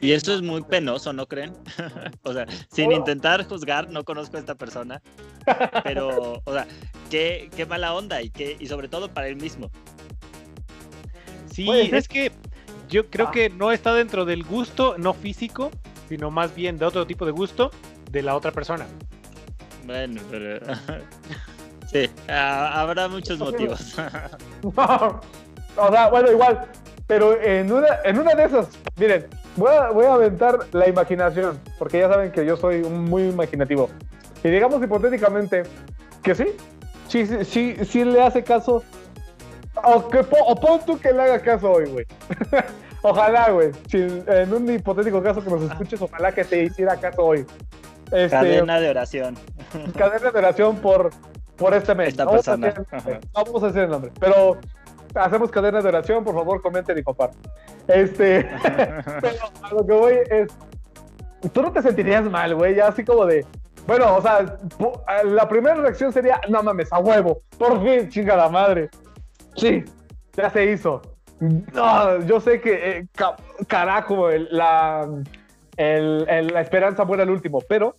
Y 0.00 0.12
esto 0.12 0.34
es 0.34 0.42
muy 0.42 0.62
penoso, 0.62 1.12
¿no 1.12 1.26
creen? 1.26 1.52
o 2.24 2.32
sea, 2.32 2.46
sin 2.70 2.88
Oh. 2.90 2.96
intentar 2.96 3.44
juzgar, 3.46 3.88
no 3.90 4.04
conozco 4.04 4.36
a 4.36 4.40
esta 4.40 4.54
persona. 4.56 5.00
Pero, 5.84 6.42
o 6.44 6.52
sea, 6.52 6.66
qué, 7.10 7.50
qué 7.56 7.66
mala 7.66 7.94
onda 7.94 8.20
y, 8.22 8.30
qué, 8.30 8.56
y 8.58 8.66
sobre 8.66 8.88
todo 8.88 9.08
para 9.12 9.28
él 9.28 9.36
mismo. 9.36 9.70
Sí, 11.52 11.68
es 11.70 12.08
que 12.08 12.32
yo 12.92 13.08
creo 13.08 13.28
Ah. 13.28 13.30
que 13.32 13.48
no 13.50 13.72
está 13.72 13.94
dentro 13.94 14.24
del 14.24 14.44
gusto, 14.44 14.96
no 14.98 15.14
físico, 15.14 15.70
sino 16.08 16.30
más 16.30 16.54
bien 16.54 16.78
de 16.78 16.84
otro 16.84 17.06
tipo 17.06 17.24
de 17.26 17.32
gusto 17.32 17.70
de 18.10 18.22
la 18.22 18.36
otra 18.36 18.52
persona. 18.52 18.86
Bueno, 19.86 20.20
pero... 20.30 20.64
sí, 21.90 22.08
ah, 22.28 22.80
habrá 22.82 23.08
muchos 23.08 23.38
motivos. 23.38 23.96
o 24.62 25.90
sea, 25.90 26.08
bueno, 26.10 26.30
igual. 26.30 26.66
Pero 27.06 27.40
en 27.42 27.72
una, 27.72 27.88
en 28.04 28.18
una 28.18 28.34
de 28.34 28.44
esas, 28.44 28.68
miren, 28.96 29.26
voy 29.56 29.74
a, 29.74 29.90
voy 29.90 30.06
a 30.06 30.14
aventar 30.14 30.60
la 30.72 30.88
imaginación, 30.88 31.58
porque 31.78 31.98
ya 31.98 32.08
saben 32.08 32.30
que 32.30 32.46
yo 32.46 32.56
soy 32.56 32.82
muy 32.82 33.24
imaginativo. 33.24 33.90
Y 34.44 34.48
digamos 34.50 34.82
hipotéticamente 34.82 35.64
que 36.22 36.34
sí, 36.34 36.46
sí, 37.08 37.26
sí, 37.44 37.76
sí 37.84 38.04
le 38.04 38.22
hace 38.22 38.42
caso. 38.44 38.82
O, 39.84 40.08
que, 40.08 40.22
po- 40.24 40.44
o 40.46 40.54
pon 40.54 40.80
tú 40.84 40.98
que 40.98 41.12
le 41.12 41.22
haga 41.22 41.40
caso 41.40 41.70
hoy, 41.72 41.86
güey. 41.88 42.06
ojalá, 43.02 43.50
güey. 43.50 43.70
Si 43.88 43.98
en 43.98 44.52
un 44.52 44.70
hipotético 44.70 45.22
caso 45.22 45.42
que 45.42 45.50
nos 45.50 45.62
escuches, 45.62 46.00
ojalá 46.02 46.32
que 46.32 46.44
te 46.44 46.64
hiciera 46.64 46.96
caso 46.96 47.24
hoy. 47.24 47.46
Este, 48.10 48.28
Cadena 48.30 48.78
de 48.80 48.90
oración. 48.90 49.36
cadena 49.96 50.30
de 50.30 50.38
oración 50.38 50.76
por, 50.76 51.10
por 51.56 51.72
este 51.74 51.94
mes. 51.94 52.08
Esta 52.08 52.24
No 52.24 52.32
vamos 52.32 52.48
a 52.48 52.56
persona. 52.56 52.86
Ajá. 52.90 53.10
no 53.34 53.44
vamos 53.44 53.62
a 53.62 53.66
decir 53.68 53.82
el 53.82 53.90
nombre, 53.90 54.12
pero 54.20 54.58
hacemos 55.14 55.50
cadena 55.50 55.80
de 55.80 55.88
oración, 55.88 56.22
por 56.24 56.34
favor, 56.34 56.60
comenten 56.60 56.98
y 56.98 57.02
compartan. 57.02 57.40
Este, 57.88 58.48
pero 59.20 59.36
a 59.62 59.74
lo 59.74 59.86
que 59.86 59.92
voy 59.92 60.14
es, 60.30 60.48
tú 61.52 61.62
no 61.62 61.72
te 61.72 61.80
sentirías 61.82 62.24
mal, 62.24 62.54
güey, 62.54 62.74
ya 62.74 62.88
así 62.88 63.04
como 63.04 63.24
de, 63.26 63.44
bueno, 63.86 64.16
o 64.16 64.22
sea, 64.22 64.58
la 65.24 65.48
primera 65.48 65.74
reacción 65.76 66.12
sería, 66.12 66.40
no 66.48 66.62
mames, 66.62 66.92
a 66.92 66.98
huevo, 66.98 67.40
por 67.58 67.82
fin, 67.82 68.08
chinga 68.10 68.36
la 68.36 68.48
madre. 68.48 68.90
Sí, 69.56 69.84
ya 70.36 70.50
se 70.50 70.72
hizo. 70.72 71.02
No, 71.40 72.24
yo 72.24 72.40
sé 72.40 72.60
que, 72.60 72.98
eh, 72.98 73.06
ca- 73.14 73.36
carajo, 73.66 74.30
el- 74.30 74.48
la, 74.50 75.08
el- 75.76 76.24
el- 76.28 76.46
la 76.48 76.60
esperanza 76.60 77.04
muere 77.04 77.24
al 77.24 77.30
último, 77.30 77.60
pero 77.68 77.96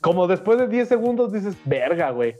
como 0.00 0.26
después 0.26 0.58
de 0.58 0.68
10 0.68 0.88
segundos 0.88 1.32
dices, 1.32 1.56
verga, 1.64 2.10
güey. 2.10 2.36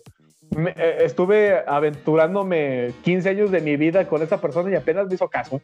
Me- 0.56 0.70
eh, 0.76 0.98
estuve 1.04 1.64
aventurándome 1.66 2.92
15 3.02 3.30
años 3.30 3.50
de 3.50 3.60
mi 3.60 3.76
vida 3.76 4.06
con 4.06 4.22
esa 4.22 4.40
persona 4.40 4.70
y 4.70 4.74
apenas 4.76 5.08
me 5.08 5.14
hizo 5.14 5.28
caso. 5.28 5.60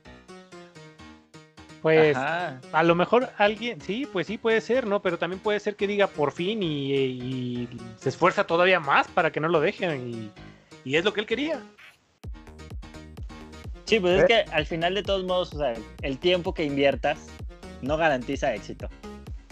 Pues 1.81 2.16
Ajá. 2.16 2.61
a 2.73 2.83
lo 2.85 2.95
mejor 2.95 3.28
alguien, 3.38 3.81
sí, 3.81 4.07
pues 4.12 4.26
sí 4.28 4.38
puede 4.38 4.61
ser, 4.61 4.87
¿no? 4.87 5.02
Pero 5.02 5.19
también 5.19 5.40
puede 5.40 5.59
ser 5.59 5.75
que 5.75 5.87
diga 5.88 6.07
por 6.07 6.31
fin 6.33 6.62
y, 6.62 6.92
y 6.95 7.69
se 7.97 8.09
esfuerza 8.09 8.45
todavía 8.45 8.78
más 8.78 9.09
para 9.09 9.33
que 9.33 9.40
no 9.40 9.49
lo 9.49 9.61
dejen 9.61 10.09
y, 10.09 10.31
y 10.85 10.97
es 10.97 11.04
lo 11.04 11.12
que 11.12 11.21
él 11.21 11.26
quería. 11.26 11.61
Sí, 13.93 14.01
pues 14.01 14.21
¿Eh? 14.21 14.23
es 14.23 14.25
que 14.25 14.55
al 14.55 14.65
final 14.65 14.95
de 14.95 15.03
todos 15.03 15.23
modos, 15.25 15.53
o 15.53 15.59
sea, 15.59 15.75
el 16.01 16.17
tiempo 16.17 16.55
que 16.55 16.65
inviertas 16.65 17.19
no 17.83 17.99
garantiza 17.99 18.55
éxito. 18.55 18.89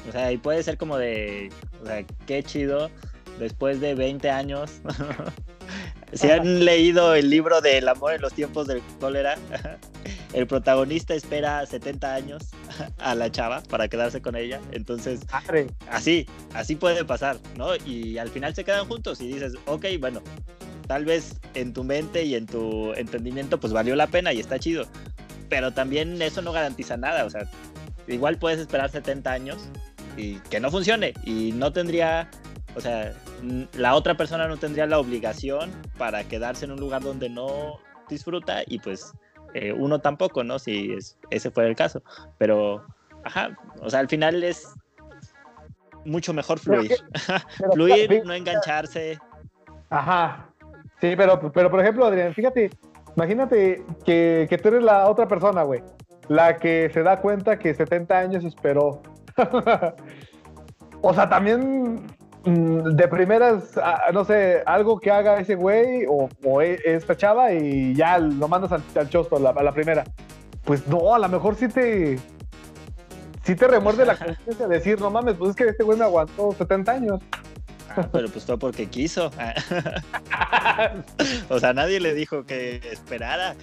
O 0.08 0.12
sea, 0.12 0.32
y 0.32 0.38
puede 0.38 0.62
ser 0.62 0.78
como 0.78 0.96
de, 0.96 1.50
o 1.82 1.86
sea, 1.86 2.06
qué 2.26 2.42
chido, 2.42 2.90
después 3.38 3.82
de 3.82 3.94
20 3.94 4.30
años. 4.30 4.80
si 6.14 6.30
han 6.30 6.64
leído 6.64 7.14
el 7.14 7.28
libro 7.28 7.60
del 7.60 7.86
amor 7.86 8.14
en 8.14 8.22
los 8.22 8.32
tiempos 8.32 8.66
del 8.66 8.80
cólera, 8.98 9.36
el 10.32 10.46
protagonista 10.46 11.12
espera 11.12 11.66
70 11.66 12.14
años 12.14 12.44
a 12.98 13.14
la 13.14 13.30
chava 13.30 13.62
para 13.68 13.88
quedarse 13.88 14.22
con 14.22 14.36
ella. 14.36 14.58
Entonces, 14.72 15.20
así, 15.90 16.24
así 16.54 16.76
puede 16.76 17.04
pasar, 17.04 17.36
¿no? 17.58 17.76
Y 17.84 18.16
al 18.16 18.30
final 18.30 18.54
se 18.54 18.64
quedan 18.64 18.86
juntos 18.86 19.20
y 19.20 19.26
dices, 19.34 19.52
ok, 19.66 19.84
bueno, 20.00 20.22
tal 20.90 21.04
vez 21.04 21.40
en 21.54 21.72
tu 21.72 21.84
mente 21.84 22.24
y 22.24 22.34
en 22.34 22.46
tu 22.46 22.92
entendimiento 22.94 23.60
pues 23.60 23.72
valió 23.72 23.94
la 23.94 24.08
pena 24.08 24.32
y 24.32 24.40
está 24.40 24.58
chido. 24.58 24.86
Pero 25.48 25.70
también 25.72 26.20
eso 26.20 26.42
no 26.42 26.50
garantiza 26.50 26.96
nada, 26.96 27.24
o 27.24 27.30
sea, 27.30 27.48
igual 28.08 28.38
puedes 28.38 28.58
esperar 28.58 28.90
70 28.90 29.30
años 29.30 29.68
y 30.16 30.40
que 30.50 30.58
no 30.58 30.68
funcione 30.68 31.14
y 31.24 31.52
no 31.52 31.72
tendría, 31.72 32.28
o 32.74 32.80
sea, 32.80 33.12
la 33.74 33.94
otra 33.94 34.16
persona 34.16 34.48
no 34.48 34.56
tendría 34.56 34.84
la 34.86 34.98
obligación 34.98 35.70
para 35.96 36.24
quedarse 36.24 36.64
en 36.64 36.72
un 36.72 36.80
lugar 36.80 37.02
donde 37.02 37.28
no 37.28 37.78
disfruta 38.08 38.64
y 38.66 38.80
pues 38.80 39.12
eh, 39.54 39.72
uno 39.72 40.00
tampoco, 40.00 40.42
¿no? 40.42 40.58
Si 40.58 40.92
es- 40.92 41.16
ese 41.30 41.52
fuera 41.52 41.68
el 41.68 41.76
caso. 41.76 42.02
Pero, 42.36 42.84
ajá, 43.22 43.56
o 43.80 43.88
sea, 43.90 44.00
al 44.00 44.08
final 44.08 44.42
es 44.42 44.66
mucho 46.04 46.32
mejor 46.32 46.58
Pero 46.64 46.82
fluir. 46.82 46.98
Pero, 47.58 47.72
fluir, 47.74 48.22
no 48.24 48.34
engancharse. 48.34 49.20
Ajá. 49.88 50.49
Sí, 51.00 51.14
pero, 51.16 51.40
pero 51.52 51.70
por 51.70 51.80
ejemplo, 51.80 52.04
Adrián, 52.04 52.34
fíjate, 52.34 52.70
imagínate 53.16 53.82
que, 54.04 54.46
que 54.48 54.58
tú 54.58 54.68
eres 54.68 54.82
la 54.82 55.08
otra 55.08 55.26
persona, 55.26 55.62
güey. 55.62 55.82
La 56.28 56.56
que 56.56 56.90
se 56.92 57.02
da 57.02 57.20
cuenta 57.20 57.58
que 57.58 57.74
70 57.74 58.18
años 58.18 58.44
esperó. 58.44 59.02
o 61.00 61.14
sea, 61.14 61.28
también 61.28 62.06
mm, 62.44 62.94
de 62.94 63.08
primeras, 63.08 63.76
ah, 63.78 64.10
no 64.12 64.24
sé, 64.24 64.62
algo 64.66 65.00
que 65.00 65.10
haga 65.10 65.40
ese 65.40 65.54
güey 65.54 66.04
o, 66.08 66.28
o 66.44 66.62
e- 66.62 66.78
esta 66.84 67.16
chava 67.16 67.52
y 67.52 67.94
ya 67.94 68.18
lo 68.18 68.46
mandas 68.46 68.72
al, 68.72 68.82
al 68.94 69.08
chosto 69.08 69.36
a 69.36 69.40
la, 69.40 69.50
a 69.50 69.62
la 69.62 69.72
primera. 69.72 70.04
Pues 70.64 70.86
no, 70.86 71.14
a 71.14 71.18
lo 71.18 71.28
mejor 71.28 71.54
sí 71.56 71.68
te. 71.68 72.18
Sí 73.42 73.56
te 73.56 73.66
remuerde 73.66 74.04
la 74.04 74.16
conciencia 74.24 74.68
de 74.68 74.74
decir, 74.76 75.00
no 75.00 75.10
mames, 75.10 75.34
pues 75.34 75.50
es 75.50 75.56
que 75.56 75.64
este 75.64 75.82
güey 75.82 75.98
me 75.98 76.04
aguantó 76.04 76.52
70 76.52 76.92
años. 76.92 77.20
Ah, 77.96 78.08
pero 78.12 78.28
pues 78.28 78.44
fue 78.44 78.58
porque 78.58 78.86
quiso. 78.86 79.30
o 81.48 81.58
sea, 81.58 81.72
nadie 81.72 82.00
le 82.00 82.14
dijo 82.14 82.44
que 82.44 82.80
esperara. 82.90 83.54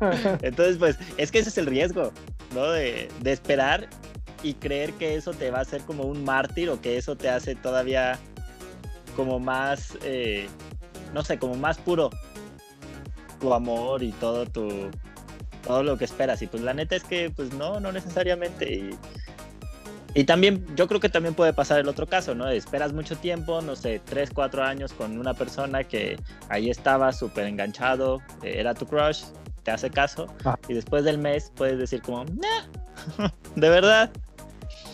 Entonces, 0.42 0.76
pues, 0.78 0.98
es 1.16 1.30
que 1.30 1.38
ese 1.38 1.48
es 1.48 1.58
el 1.58 1.66
riesgo, 1.66 2.12
¿no? 2.54 2.70
De, 2.70 3.08
de 3.20 3.32
esperar 3.32 3.88
y 4.42 4.54
creer 4.54 4.92
que 4.94 5.16
eso 5.16 5.32
te 5.32 5.50
va 5.50 5.58
a 5.58 5.62
hacer 5.62 5.82
como 5.82 6.04
un 6.04 6.24
mártir 6.24 6.68
o 6.68 6.80
que 6.80 6.98
eso 6.98 7.16
te 7.16 7.30
hace 7.30 7.54
todavía 7.54 8.18
como 9.16 9.38
más, 9.38 9.96
eh, 10.02 10.48
no 11.14 11.24
sé, 11.24 11.38
como 11.38 11.54
más 11.54 11.78
puro 11.78 12.10
tu 13.40 13.54
amor 13.54 14.02
y 14.02 14.12
todo 14.12 14.46
tu 14.46 14.90
todo 15.66 15.82
lo 15.82 15.96
que 15.96 16.04
esperas 16.04 16.42
y 16.42 16.46
pues 16.46 16.62
la 16.62 16.74
neta 16.74 16.94
es 16.94 17.04
que 17.04 17.30
pues 17.30 17.54
no 17.54 17.80
no 17.80 17.90
necesariamente 17.90 18.74
y, 18.74 18.90
Y 20.14 20.24
también, 20.24 20.64
yo 20.76 20.86
creo 20.86 21.00
que 21.00 21.08
también 21.08 21.34
puede 21.34 21.52
pasar 21.52 21.80
el 21.80 21.88
otro 21.88 22.06
caso, 22.06 22.34
¿no? 22.34 22.48
Esperas 22.48 22.92
mucho 22.92 23.16
tiempo, 23.16 23.60
no 23.62 23.74
sé, 23.74 24.00
3, 24.04 24.30
4 24.32 24.62
años 24.62 24.92
con 24.92 25.18
una 25.18 25.34
persona 25.34 25.82
que 25.84 26.18
ahí 26.48 26.70
estaba 26.70 27.12
súper 27.12 27.46
enganchado, 27.46 28.20
eh, 28.42 28.54
era 28.58 28.74
tu 28.74 28.86
crush, 28.86 29.24
te 29.64 29.72
hace 29.72 29.90
caso, 29.90 30.28
Ah. 30.44 30.56
y 30.68 30.74
después 30.74 31.02
del 31.04 31.18
mes 31.18 31.50
puedes 31.56 31.78
decir 31.78 32.00
como, 32.02 32.24
"Nah, 32.26 32.64
de 33.56 33.68
verdad, 33.68 34.10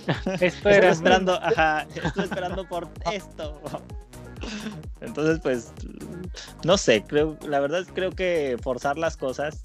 Esto 0.06 0.44
estoy 0.46 0.72
era 0.72 0.90
esperando, 0.90 1.34
ajá, 1.34 1.86
estoy 1.94 2.24
esperando 2.24 2.66
por 2.66 2.88
esto. 3.12 3.60
Entonces, 5.02 5.38
pues, 5.42 5.72
no 6.64 6.76
sé, 6.78 7.02
creo, 7.06 7.36
la 7.46 7.60
verdad 7.60 7.84
creo 7.94 8.10
que 8.10 8.56
forzar 8.62 8.96
las 8.98 9.16
cosas 9.16 9.64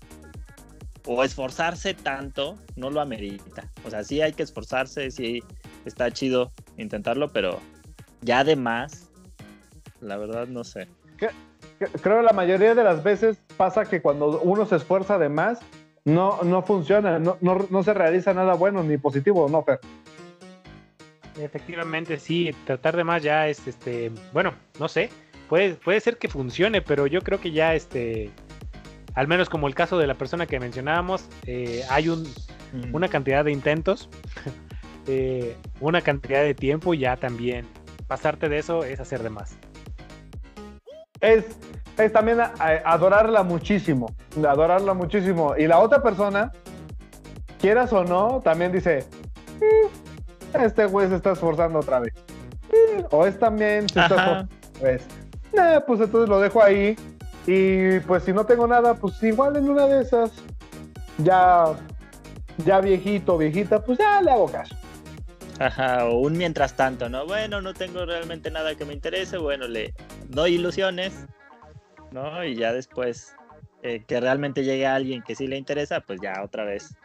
o 1.06 1.24
esforzarse 1.24 1.94
tanto 1.94 2.58
no 2.76 2.90
lo 2.90 3.02
amerita. 3.02 3.70
O 3.86 3.90
sea, 3.90 4.04
sí 4.04 4.22
hay 4.22 4.34
que 4.34 4.44
esforzarse, 4.44 5.12
sí 5.12 5.44
está 5.86 6.12
chido 6.12 6.52
intentarlo, 6.78 7.30
pero 7.30 7.60
ya 8.22 8.44
de 8.44 8.56
más, 8.56 9.12
la 10.02 10.18
verdad 10.18 10.48
no 10.48 10.64
sé. 10.64 10.88
Creo 12.02 12.20
que 12.20 12.24
la 12.24 12.34
mayoría 12.34 12.74
de 12.74 12.84
las 12.84 13.04
veces 13.04 13.38
pasa 13.58 13.86
que 13.86 14.02
cuando 14.02 14.40
uno 14.42 14.66
se 14.66 14.78
esfuerza 14.78 15.18
de 15.18 15.30
más, 15.30 15.60
no, 16.06 16.42
no 16.44 16.62
funciona, 16.62 17.20
no, 17.20 17.38
no, 17.42 17.68
no 17.70 17.84
se 17.84 17.94
realiza 17.94 18.34
nada 18.34 18.54
bueno 18.54 18.84
ni 18.84 18.98
positivo, 18.98 19.50
¿no, 19.50 19.64
Fer? 19.64 19.80
Efectivamente, 21.38 22.18
sí, 22.18 22.56
tratar 22.66 22.96
de 22.96 23.04
más 23.04 23.22
ya 23.22 23.48
es, 23.48 23.68
este, 23.68 24.12
bueno, 24.32 24.54
no 24.80 24.88
sé, 24.88 25.10
puede, 25.50 25.74
puede 25.74 26.00
ser 26.00 26.18
que 26.18 26.30
funcione, 26.30 26.82
pero 26.82 27.08
yo 27.08 27.22
creo 27.22 27.42
que 27.42 27.52
ya, 27.52 27.76
este, 27.76 28.32
al 29.16 29.28
menos 29.28 29.50
como 29.50 29.68
el 29.68 29.76
caso 29.76 29.98
de 29.98 30.08
la 30.08 30.14
persona 30.16 30.46
que 30.46 30.60
mencionábamos, 30.60 31.28
eh, 31.48 31.84
hay 31.90 32.10
un, 32.10 32.24
una 32.94 33.08
cantidad 33.08 33.44
de 33.46 33.52
intentos, 33.52 34.10
eh, 35.08 35.56
una 35.80 36.02
cantidad 36.02 36.42
de 36.44 36.54
tiempo 36.54 36.94
y 36.94 37.00
ya 37.00 37.16
también 37.18 37.66
pasarte 38.08 38.50
de 38.50 38.58
eso 38.60 38.84
es 38.84 39.00
hacer 39.00 39.24
de 39.24 39.30
más. 39.30 39.58
Es, 41.22 41.46
es 41.98 42.12
también 42.14 42.42
a- 42.42 42.54
a- 42.60 42.94
adorarla 42.94 43.44
muchísimo, 43.44 44.08
adorarla 44.48 44.94
muchísimo. 44.94 45.56
Y 45.58 45.66
la 45.68 45.80
otra 45.80 46.04
persona, 46.04 46.52
quieras 47.60 47.94
o 47.94 48.04
no, 48.04 48.42
también 48.44 48.72
dice, 48.72 49.06
"Mm, 49.62 50.60
este 50.62 50.86
güey 50.86 51.08
se 51.10 51.16
está 51.16 51.32
esforzando 51.32 51.80
otra 51.80 52.00
vez. 52.00 52.14
Mm, 52.70 53.04
O 53.12 53.26
es 53.26 53.40
también 53.40 53.88
se 53.90 54.00
está 54.02 54.16
esforzando 54.16 54.50
vez. 54.82 55.08
Nah, 55.54 55.80
pues 55.88 56.02
entonces 56.02 56.28
lo 56.30 56.40
dejo 56.42 56.62
ahí. 56.62 56.98
Y 57.48 58.00
pues 58.02 58.24
si 58.24 58.34
no 58.34 58.46
tengo 58.46 58.66
nada, 58.68 58.96
pues 58.96 59.22
igual 59.24 59.56
en 59.58 59.70
una 59.70 59.86
de 59.86 60.02
esas, 60.02 60.32
ya, 61.20 61.66
ya 62.66 62.80
viejito, 62.82 63.38
viejita, 63.38 63.84
pues 63.84 64.00
ya 64.00 64.22
le 64.22 64.32
hago 64.32 64.48
caso. 64.52 64.76
Ajá, 65.60 66.06
o 66.06 66.18
un 66.18 66.38
mientras 66.38 66.76
tanto, 66.76 67.08
¿no? 67.08 67.26
Bueno, 67.26 67.62
no 67.62 67.74
tengo 67.74 68.06
realmente 68.06 68.52
nada 68.52 68.76
que 68.76 68.84
me 68.84 68.94
interese, 68.94 69.38
bueno, 69.38 69.68
le 69.68 69.94
doy 70.28 70.56
ilusiones, 70.56 71.26
¿no? 72.12 72.44
Y 72.44 72.56
ya 72.56 72.74
después 72.74 73.34
eh, 73.84 74.04
que 74.06 74.20
realmente 74.20 74.64
llegue 74.64 74.86
alguien 74.88 75.22
que 75.22 75.36
sí 75.36 75.48
le 75.48 75.58
interesa, 75.58 76.02
pues 76.02 76.20
ya 76.22 76.42
otra 76.44 76.66
vez. 76.66 76.98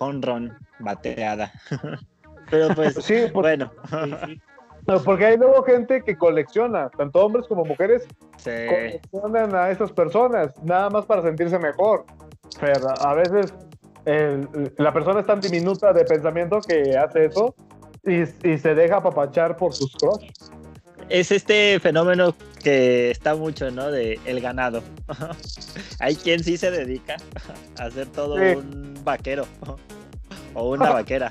Home 0.00 0.20
run, 0.22 0.56
bateada. 0.80 1.52
Pero 2.50 2.74
pues, 2.74 2.94
Sí, 3.04 3.26
por- 3.32 3.42
bueno, 3.42 3.70
Sí, 4.04 4.14
sí. 4.26 4.40
No, 4.88 5.02
Porque 5.02 5.26
hay 5.26 5.36
luego 5.36 5.62
gente 5.64 6.02
que 6.02 6.16
colecciona, 6.16 6.88
tanto 6.88 7.24
hombres 7.24 7.46
como 7.46 7.62
mujeres, 7.64 8.06
sí. 8.38 8.50
coleccionan 8.68 9.54
a 9.54 9.70
esas 9.70 9.92
personas, 9.92 10.52
nada 10.62 10.88
más 10.88 11.04
para 11.04 11.20
sentirse 11.22 11.58
mejor. 11.58 12.04
Pero 12.58 12.88
a 12.98 13.14
veces 13.14 13.52
el- 14.06 14.48
la 14.78 14.92
persona 14.94 15.20
es 15.20 15.26
tan 15.26 15.40
diminuta 15.42 15.92
de 15.92 16.04
pensamiento 16.06 16.60
que 16.62 16.96
hace 16.96 17.26
eso 17.26 17.54
y, 18.02 18.22
y 18.22 18.56
se 18.58 18.74
deja 18.74 18.96
apapachar 18.96 19.56
por 19.58 19.74
sus 19.74 19.94
crush. 19.94 20.30
es 21.10 21.30
este 21.32 21.78
fenómeno 21.80 22.34
que 22.62 23.10
está 23.10 23.34
mucho, 23.34 23.70
¿no? 23.70 23.90
De 23.90 24.18
el 24.24 24.40
ganado. 24.40 24.82
Hay 26.00 26.16
quien 26.16 26.42
sí 26.42 26.56
se 26.56 26.70
dedica 26.70 27.16
a 27.78 27.84
hacer 27.84 28.06
todo 28.06 28.36
Sí. 28.38 28.56
un 28.56 28.94
vaquero 29.04 29.44
o 30.54 30.70
una 30.70 30.90
vaquera. 30.90 31.30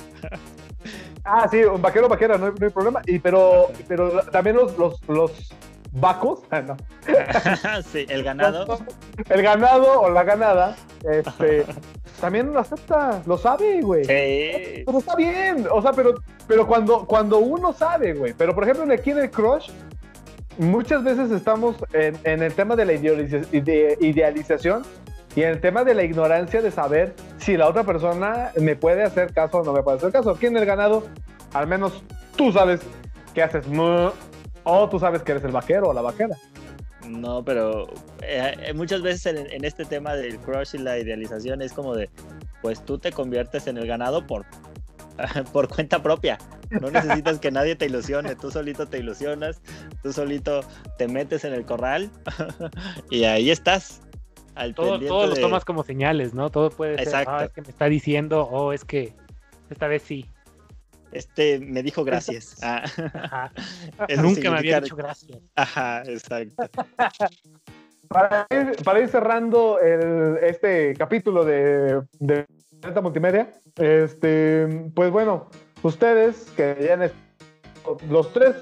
Ah, 1.28 1.48
sí, 1.52 1.62
un 1.63 1.82
vaquero, 1.82 2.08
vaquera, 2.08 2.38
no 2.38 2.46
hay, 2.48 2.52
no 2.58 2.66
hay 2.66 2.72
problema. 2.72 3.02
Y, 3.06 3.20
pero, 3.20 3.68
pero 3.88 4.22
también 4.32 4.56
los, 4.56 4.78
los, 4.78 5.00
los 5.10 5.50
vacos, 5.92 6.42
ah, 6.52 6.62
no. 6.62 6.78
sí, 7.92 8.06
el 8.10 8.24
ganado. 8.24 8.80
el 9.30 9.42
ganado 9.42 10.02
o 10.02 10.10
la 10.10 10.24
ganada, 10.24 10.76
este, 11.10 11.66
también 12.22 12.54
lo 12.54 12.60
acepta, 12.60 13.22
lo 13.26 13.38
sabe, 13.38 13.82
güey. 13.82 14.06
Sí. 14.06 14.84
Pero 14.86 15.00
está 15.00 15.16
bien, 15.16 15.68
o 15.70 15.82
sea, 15.82 15.92
pero, 15.92 16.13
pero 16.48 16.66
cuando, 16.66 17.06
cuando 17.06 17.40
uno 17.40 17.74
sabe, 17.74 18.13
güey. 18.13 18.34
Pero 18.38 18.56
por 18.56 18.63
ejemplo, 18.63 18.92
aquí 18.94 19.12
en 19.12 19.20
el 19.20 19.30
crush, 19.32 19.70
muchas 20.58 21.04
veces 21.04 21.30
estamos 21.32 21.76
en, 21.94 22.18
en 22.24 22.42
el 22.42 22.54
tema 22.54 22.76
de 22.76 22.86
la 22.86 22.94
idealiza- 22.94 23.48
ide- 23.52 23.98
idealización 24.00 24.84
y 25.38 25.43
el 25.43 25.62
tema 25.62 25.84
de 25.84 25.93
la 25.93 26.04
ignorancia 26.04 26.63
de 26.63 26.71
saber 26.71 27.13
si 27.38 27.58
la 27.58 27.67
otra 27.69 27.84
persona 27.84 28.50
me 28.60 28.76
puede 28.76 29.04
hacer 29.04 29.32
caso 29.32 29.60
o 29.60 29.63
no 29.63 29.71
me 29.71 29.84
puede 29.84 29.97
hacer 29.97 30.12
caso. 30.12 30.32
Aquí 30.32 30.47
en 30.47 30.58
el 30.58 30.65
ganado, 30.65 31.06
al 31.54 31.67
menos 31.67 32.02
tú 32.36 32.52
sabes 32.52 32.82
que 33.36 33.43
haces 33.43 33.67
o 34.63 34.89
tú 34.89 34.97
sabes 34.97 35.21
que 35.21 35.34
eres 35.34 35.43
el 35.43 35.52
vaquero 35.52 35.89
o 35.89 35.93
la 35.93 36.02
vaquera. 36.02 36.36
No, 37.08 37.45
pero 37.45 37.88
eh, 38.23 38.56
eh, 38.63 38.73
muchas 38.73 39.04
veces 39.04 39.28
en, 39.28 39.38
en 39.52 39.63
este 39.63 39.86
tema 39.86 40.15
del 40.15 40.39
crush 40.39 40.73
y 40.73 40.80
la 40.80 40.97
idealización 40.97 41.62
es 41.62 41.71
como 41.71 41.93
de, 41.93 42.10
pues 42.63 42.84
tú 42.84 42.97
te 42.97 43.12
conviertes 43.12 43.67
en 43.67 43.78
el 43.78 43.86
ganado 43.86 44.26
por, 44.26 44.43
por 45.54 45.67
cuenta 45.67 46.02
propia. 46.02 46.39
No 46.82 46.89
necesitas 46.89 47.38
que 47.38 47.52
nadie 47.52 47.76
te 47.76 47.86
ilusione, 47.86 48.36
tú 48.36 48.50
solito 48.50 48.88
te 48.88 48.97
ilusionas, 48.97 49.62
tú 50.02 50.12
solito 50.12 50.62
te 50.97 51.08
metes 51.08 51.45
en 51.45 51.54
el 51.54 51.63
corral 51.63 52.10
y 53.12 53.26
ahí 53.26 53.52
estás. 53.52 54.02
Al 54.58 54.74
Todo, 54.76 54.91
pendiente 54.91 55.08
todo 55.08 55.28
lo 55.28 55.36
tomas 55.36 55.63
como 55.65 55.84
señales, 55.84 56.34
¿no? 56.34 56.50
Todo 56.50 56.70
puede 56.70 56.98
ser, 56.98 57.08
Exacto. 57.08 57.32
"Ah, 57.32 57.46
es 57.46 57.54
que 57.54 57.62
me 57.62 57.70
está 57.70 57.86
diciendo, 57.86 58.43
o 58.43 58.74
es 58.74 58.84
que 58.84 59.13
esta 59.70 59.88
vez 59.88 60.02
sí. 60.04 60.26
Este 61.12 61.60
me 61.60 61.84
dijo 61.84 62.04
gracias. 62.04 62.58
Ah, 62.63 62.84
Ajá. 63.13 63.52
Nunca 64.22 64.52
me 64.52 64.58
había 64.58 64.82
dicho 64.82 64.96
gracias. 64.96 65.39
Ajá, 65.56 66.04
exacto. 66.06 66.70
Para 68.10 68.48
ir, 68.50 68.84
para 68.86 69.02
ir 69.02 69.10
cerrando 69.10 69.80
el- 69.82 70.38
este 70.41 70.93
capítulo 70.98 71.43
de, 71.43 72.02
de 72.20 72.46
Planeta 72.80 73.02
Multimedia, 73.02 73.52
este, 73.76 74.89
pues 74.96 75.12
bueno, 75.12 75.50
ustedes 75.84 76.50
que 76.56 76.78
ya 76.88 77.04
es- 77.04 77.12
los 78.10 78.32
tres 78.32 78.56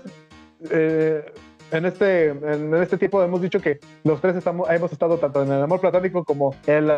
eh, 0.71 1.31
en 1.71 1.86
este 1.86 2.28
en 2.28 2.73
este 2.75 2.97
tiempo 2.97 3.23
hemos 3.23 3.41
dicho 3.41 3.60
que 3.60 3.80
los 4.04 4.21
tres 4.21 4.36
estamos 4.36 4.69
hemos 4.69 4.91
estado 4.91 5.17
tanto 5.17 5.43
en 5.43 5.51
el 5.51 5.62
amor 5.62 5.82
platónico 5.82 6.23
como 6.23 6.56
el 6.67 6.91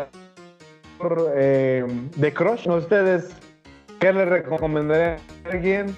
amor 0.98 1.32
eh, 1.36 1.84
de 2.16 2.34
crush. 2.34 2.68
Ustedes 2.68 3.34
qué 3.98 4.12
le 4.12 4.24
recomendarían 4.24 5.18
a 5.44 5.48
alguien 5.50 5.96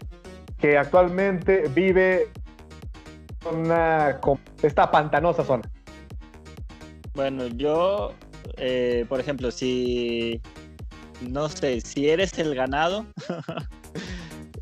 que 0.58 0.76
actualmente 0.76 1.68
vive 1.74 2.28
en 3.50 3.58
una 3.58 4.20
esta 4.62 4.90
pantanosa 4.90 5.44
zona? 5.44 5.70
Bueno, 7.14 7.46
yo, 7.48 8.12
eh, 8.56 9.04
por 9.08 9.20
ejemplo, 9.20 9.50
si, 9.50 10.40
no 11.28 11.48
sé, 11.48 11.80
si 11.80 12.08
eres 12.08 12.38
el 12.38 12.54
ganado, 12.54 13.06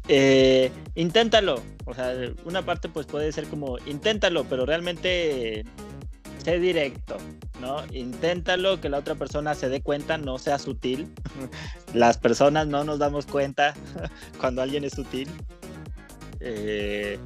eh, 0.09 0.71
inténtalo. 0.95 1.63
O 1.85 1.95
sea, 1.95 2.13
una 2.45 2.65
parte 2.65 2.89
pues 2.89 3.07
puede 3.07 3.33
ser 3.33 3.47
como, 3.47 3.79
inténtalo, 3.87 4.45
pero 4.45 4.67
realmente 4.67 5.65
sé 6.45 6.59
directo, 6.59 7.17
¿no? 7.61 7.83
Inténtalo, 7.93 8.81
que 8.81 8.89
la 8.89 8.99
otra 8.99 9.15
persona 9.15 9.55
se 9.55 9.69
dé 9.69 9.81
cuenta, 9.81 10.19
no 10.19 10.39
sea 10.39 10.59
sutil. 10.59 11.09
Las 11.95 12.19
personas 12.19 12.67
no 12.67 12.85
nos 12.85 12.99
damos 12.99 13.27
cuenta 13.27 13.75
cuando 14.41 14.63
alguien 14.63 14.85
es 14.85 14.93
sutil. 14.93 15.29
Eh, 16.41 17.19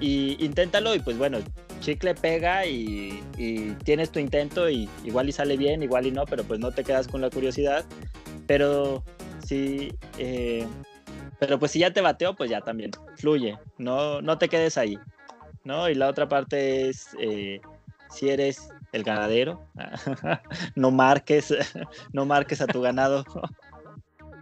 y 0.00 0.42
inténtalo 0.44 0.94
y 0.94 1.00
pues 1.00 1.18
bueno, 1.18 1.38
chicle 1.80 2.14
pega 2.14 2.64
y, 2.66 3.22
tienes 3.84 4.10
tu 4.10 4.18
intento 4.18 4.68
y 4.70 4.88
igual 5.04 5.28
y 5.28 5.32
sale 5.32 5.56
bien, 5.56 5.82
igual 5.82 6.06
y 6.06 6.10
no, 6.10 6.24
pero 6.26 6.44
pues 6.44 6.60
no 6.60 6.70
te 6.72 6.84
quedas 6.84 7.08
con 7.08 7.20
la 7.20 7.30
curiosidad. 7.30 7.84
Pero 8.46 9.02
si, 9.46 9.92
eh, 10.18 10.66
pero 11.40 11.58
pues 11.58 11.72
si 11.72 11.78
ya 11.78 11.90
te 11.92 12.02
bateó, 12.02 12.36
pues 12.36 12.50
ya 12.50 12.60
también 12.60 12.90
fluye, 13.16 13.58
no, 13.78 14.20
no 14.20 14.38
te 14.38 14.48
quedes 14.48 14.76
ahí, 14.76 14.98
¿no? 15.64 15.88
Y 15.88 15.94
la 15.94 16.08
otra 16.08 16.28
parte 16.28 16.88
es 16.88 17.08
eh, 17.18 17.60
si 18.10 18.28
eres 18.28 18.68
el 18.92 19.02
ganadero, 19.02 19.66
no 20.76 20.90
marques, 20.90 21.52
no 22.12 22.26
marques 22.26 22.60
a 22.60 22.66
tu 22.66 22.82
ganado, 22.82 23.24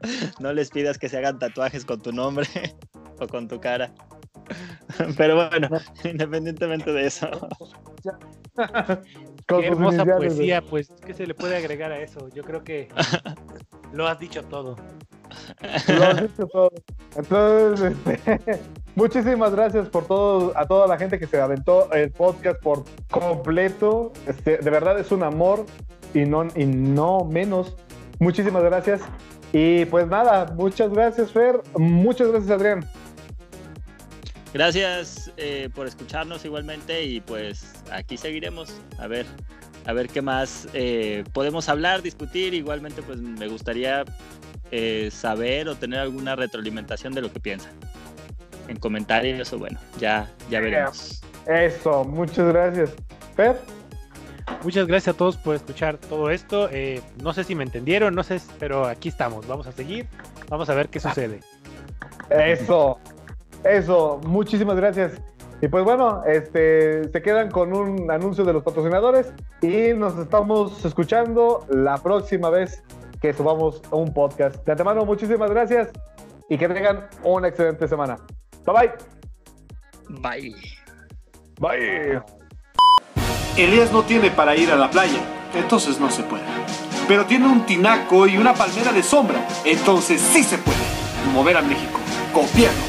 no 0.41 0.53
les 0.53 0.71
pidas 0.71 0.99
que 0.99 1.09
se 1.09 1.19
hagan 1.19 1.39
tatuajes 1.39 1.85
con 1.85 2.03
tu 2.03 2.13
nombre 2.13 2.49
o 3.21 3.29
con 3.29 3.47
tu 3.47 3.61
cara. 3.61 3.95
Pero 5.17 5.37
bueno, 5.37 5.69
independientemente 6.05 6.93
de 6.93 7.07
eso. 7.07 7.29
Qué 9.47 9.67
hermosa 9.67 10.05
poesía, 10.05 10.63
pues, 10.63 10.91
¿qué 11.05 11.15
se 11.15 11.27
le 11.27 11.35
puede 11.35 11.57
agregar 11.57 11.93
a 11.93 12.01
eso? 12.01 12.29
Yo 12.35 12.43
creo 12.43 12.65
que 12.65 12.89
lo 13.93 14.09
has 14.09 14.19
dicho 14.19 14.43
todo. 14.45 14.77
Entonces, 17.17 17.97
este, 18.07 18.61
muchísimas 18.95 19.53
gracias 19.53 19.88
por 19.88 20.07
todo, 20.07 20.53
a 20.57 20.67
toda 20.67 20.87
la 20.87 20.99
gente 20.99 21.19
que 21.19 21.27
se 21.27 21.41
aventó 21.41 21.93
el 21.93 22.11
podcast 22.11 22.61
por 22.61 22.85
completo. 23.11 24.12
Este, 24.27 24.59
de 24.59 24.71
verdad 24.71 24.99
es 24.99 25.11
un 25.12 25.23
amor 25.23 25.67
y 26.14 26.21
no, 26.21 26.47
y 26.55 26.67
no 26.67 27.25
menos. 27.25 27.77
Muchísimas 28.19 28.62
gracias. 28.62 29.01
Y 29.53 29.87
pues 29.87 30.07
nada, 30.07 30.47
muchas 30.55 30.91
gracias, 30.93 31.33
Fer. 31.33 31.61
Muchas 31.77 32.29
gracias, 32.29 32.51
Adrián. 32.51 32.88
Gracias 34.53 35.31
eh, 35.37 35.69
por 35.75 35.87
escucharnos 35.87 36.45
igualmente 36.45 37.05
y 37.05 37.21
pues 37.21 37.75
aquí 37.93 38.17
seguiremos 38.17 38.81
a 38.99 39.07
ver 39.07 39.27
a 39.88 39.93
ver 39.93 40.09
qué 40.09 40.21
más 40.21 40.69
eh, 40.75 41.25
podemos 41.33 41.69
hablar, 41.69 42.03
discutir. 42.03 42.53
Igualmente 42.53 43.03
pues 43.03 43.21
me 43.21 43.49
gustaría 43.49 44.05
eh, 44.71 45.11
saber 45.13 45.69
o 45.69 45.75
tener 45.75 46.01
alguna 46.01 46.37
retroalimentación 46.37 47.13
de 47.13 47.23
lo 47.23 47.33
que 47.33 47.41
piensan 47.41 47.73
en 48.69 48.77
comentarios 48.79 49.53
o 49.53 49.59
bueno, 49.59 49.79
ya 49.99 50.31
ya 50.51 50.61
veremos. 50.61 51.23
Eso, 51.47 52.05
muchas 52.05 52.49
gracias. 52.49 52.95
Fer. 53.35 53.57
Muchas 54.63 54.87
gracias 54.87 55.15
a 55.15 55.17
todos 55.17 55.37
por 55.37 55.55
escuchar 55.55 55.99
todo 55.99 56.31
esto. 56.31 56.69
Eh, 56.71 57.01
no 57.23 57.33
sé 57.33 57.45
si 57.45 57.55
me 57.55 57.65
entendieron, 57.65 58.15
no 58.15 58.23
sé, 58.23 58.41
pero 58.59 58.87
aquí 58.87 59.09
estamos. 59.09 59.47
Vamos 59.47 59.67
a 59.67 59.73
seguir. 59.73 60.07
Vamos 60.49 60.69
a 60.69 60.75
ver 60.75 60.89
qué 60.89 61.01
sucede. 61.01 61.41
Eso, 62.31 62.99
eso, 63.65 64.21
muchísimas 64.25 64.77
gracias. 64.77 65.13
Y 65.61 65.69
pues 65.69 65.85
bueno, 65.85 66.23
este, 66.25 67.09
se 67.11 67.23
quedan 67.23 67.51
con 67.51 67.73
un 67.73 68.11
anuncio 68.11 68.45
de 68.45 68.53
los 68.53 68.63
patrocinadores 68.63 69.33
y 69.61 69.93
nos 69.95 70.17
estamos 70.19 70.85
escuchando 70.85 71.67
la 71.69 71.99
próxima 71.99 72.49
vez 72.49 72.83
que 73.21 73.33
subamos 73.33 73.83
un 73.91 74.13
podcast. 74.13 74.65
De 74.65 74.73
antemano, 74.73 75.05
muchísimas 75.05 75.51
gracias 75.51 75.89
y 76.49 76.57
que 76.57 76.69
tengan 76.69 77.09
una 77.23 77.49
excelente 77.49 77.87
semana. 77.89 78.17
Bye 78.65 78.93
Bye. 80.09 80.55
bye. 81.61 81.71
Bye. 81.79 82.23
Elías 83.57 83.93
no 83.93 84.03
tiene 84.03 84.31
para 84.31 84.55
ir 84.57 84.71
a 84.71 84.77
la 84.77 84.91
playa, 84.91 85.21
entonces 85.55 85.99
no 85.99 86.11
se 86.11 86.23
puede. 86.23 86.45
Pero 87.09 87.27
tiene 87.27 87.47
un 87.47 87.67
tinaco 87.67 88.27
y 88.27 88.37
una 88.37 88.55
palmera 88.55 88.93
de 88.93 89.03
sombra, 89.03 89.47
entonces 89.65 90.21
sí 90.21 90.45
se 90.45 90.59
puede. 90.59 90.79
Mover 91.33 91.57
a 91.57 91.63
México. 91.63 91.99
Gobierno 92.33 92.88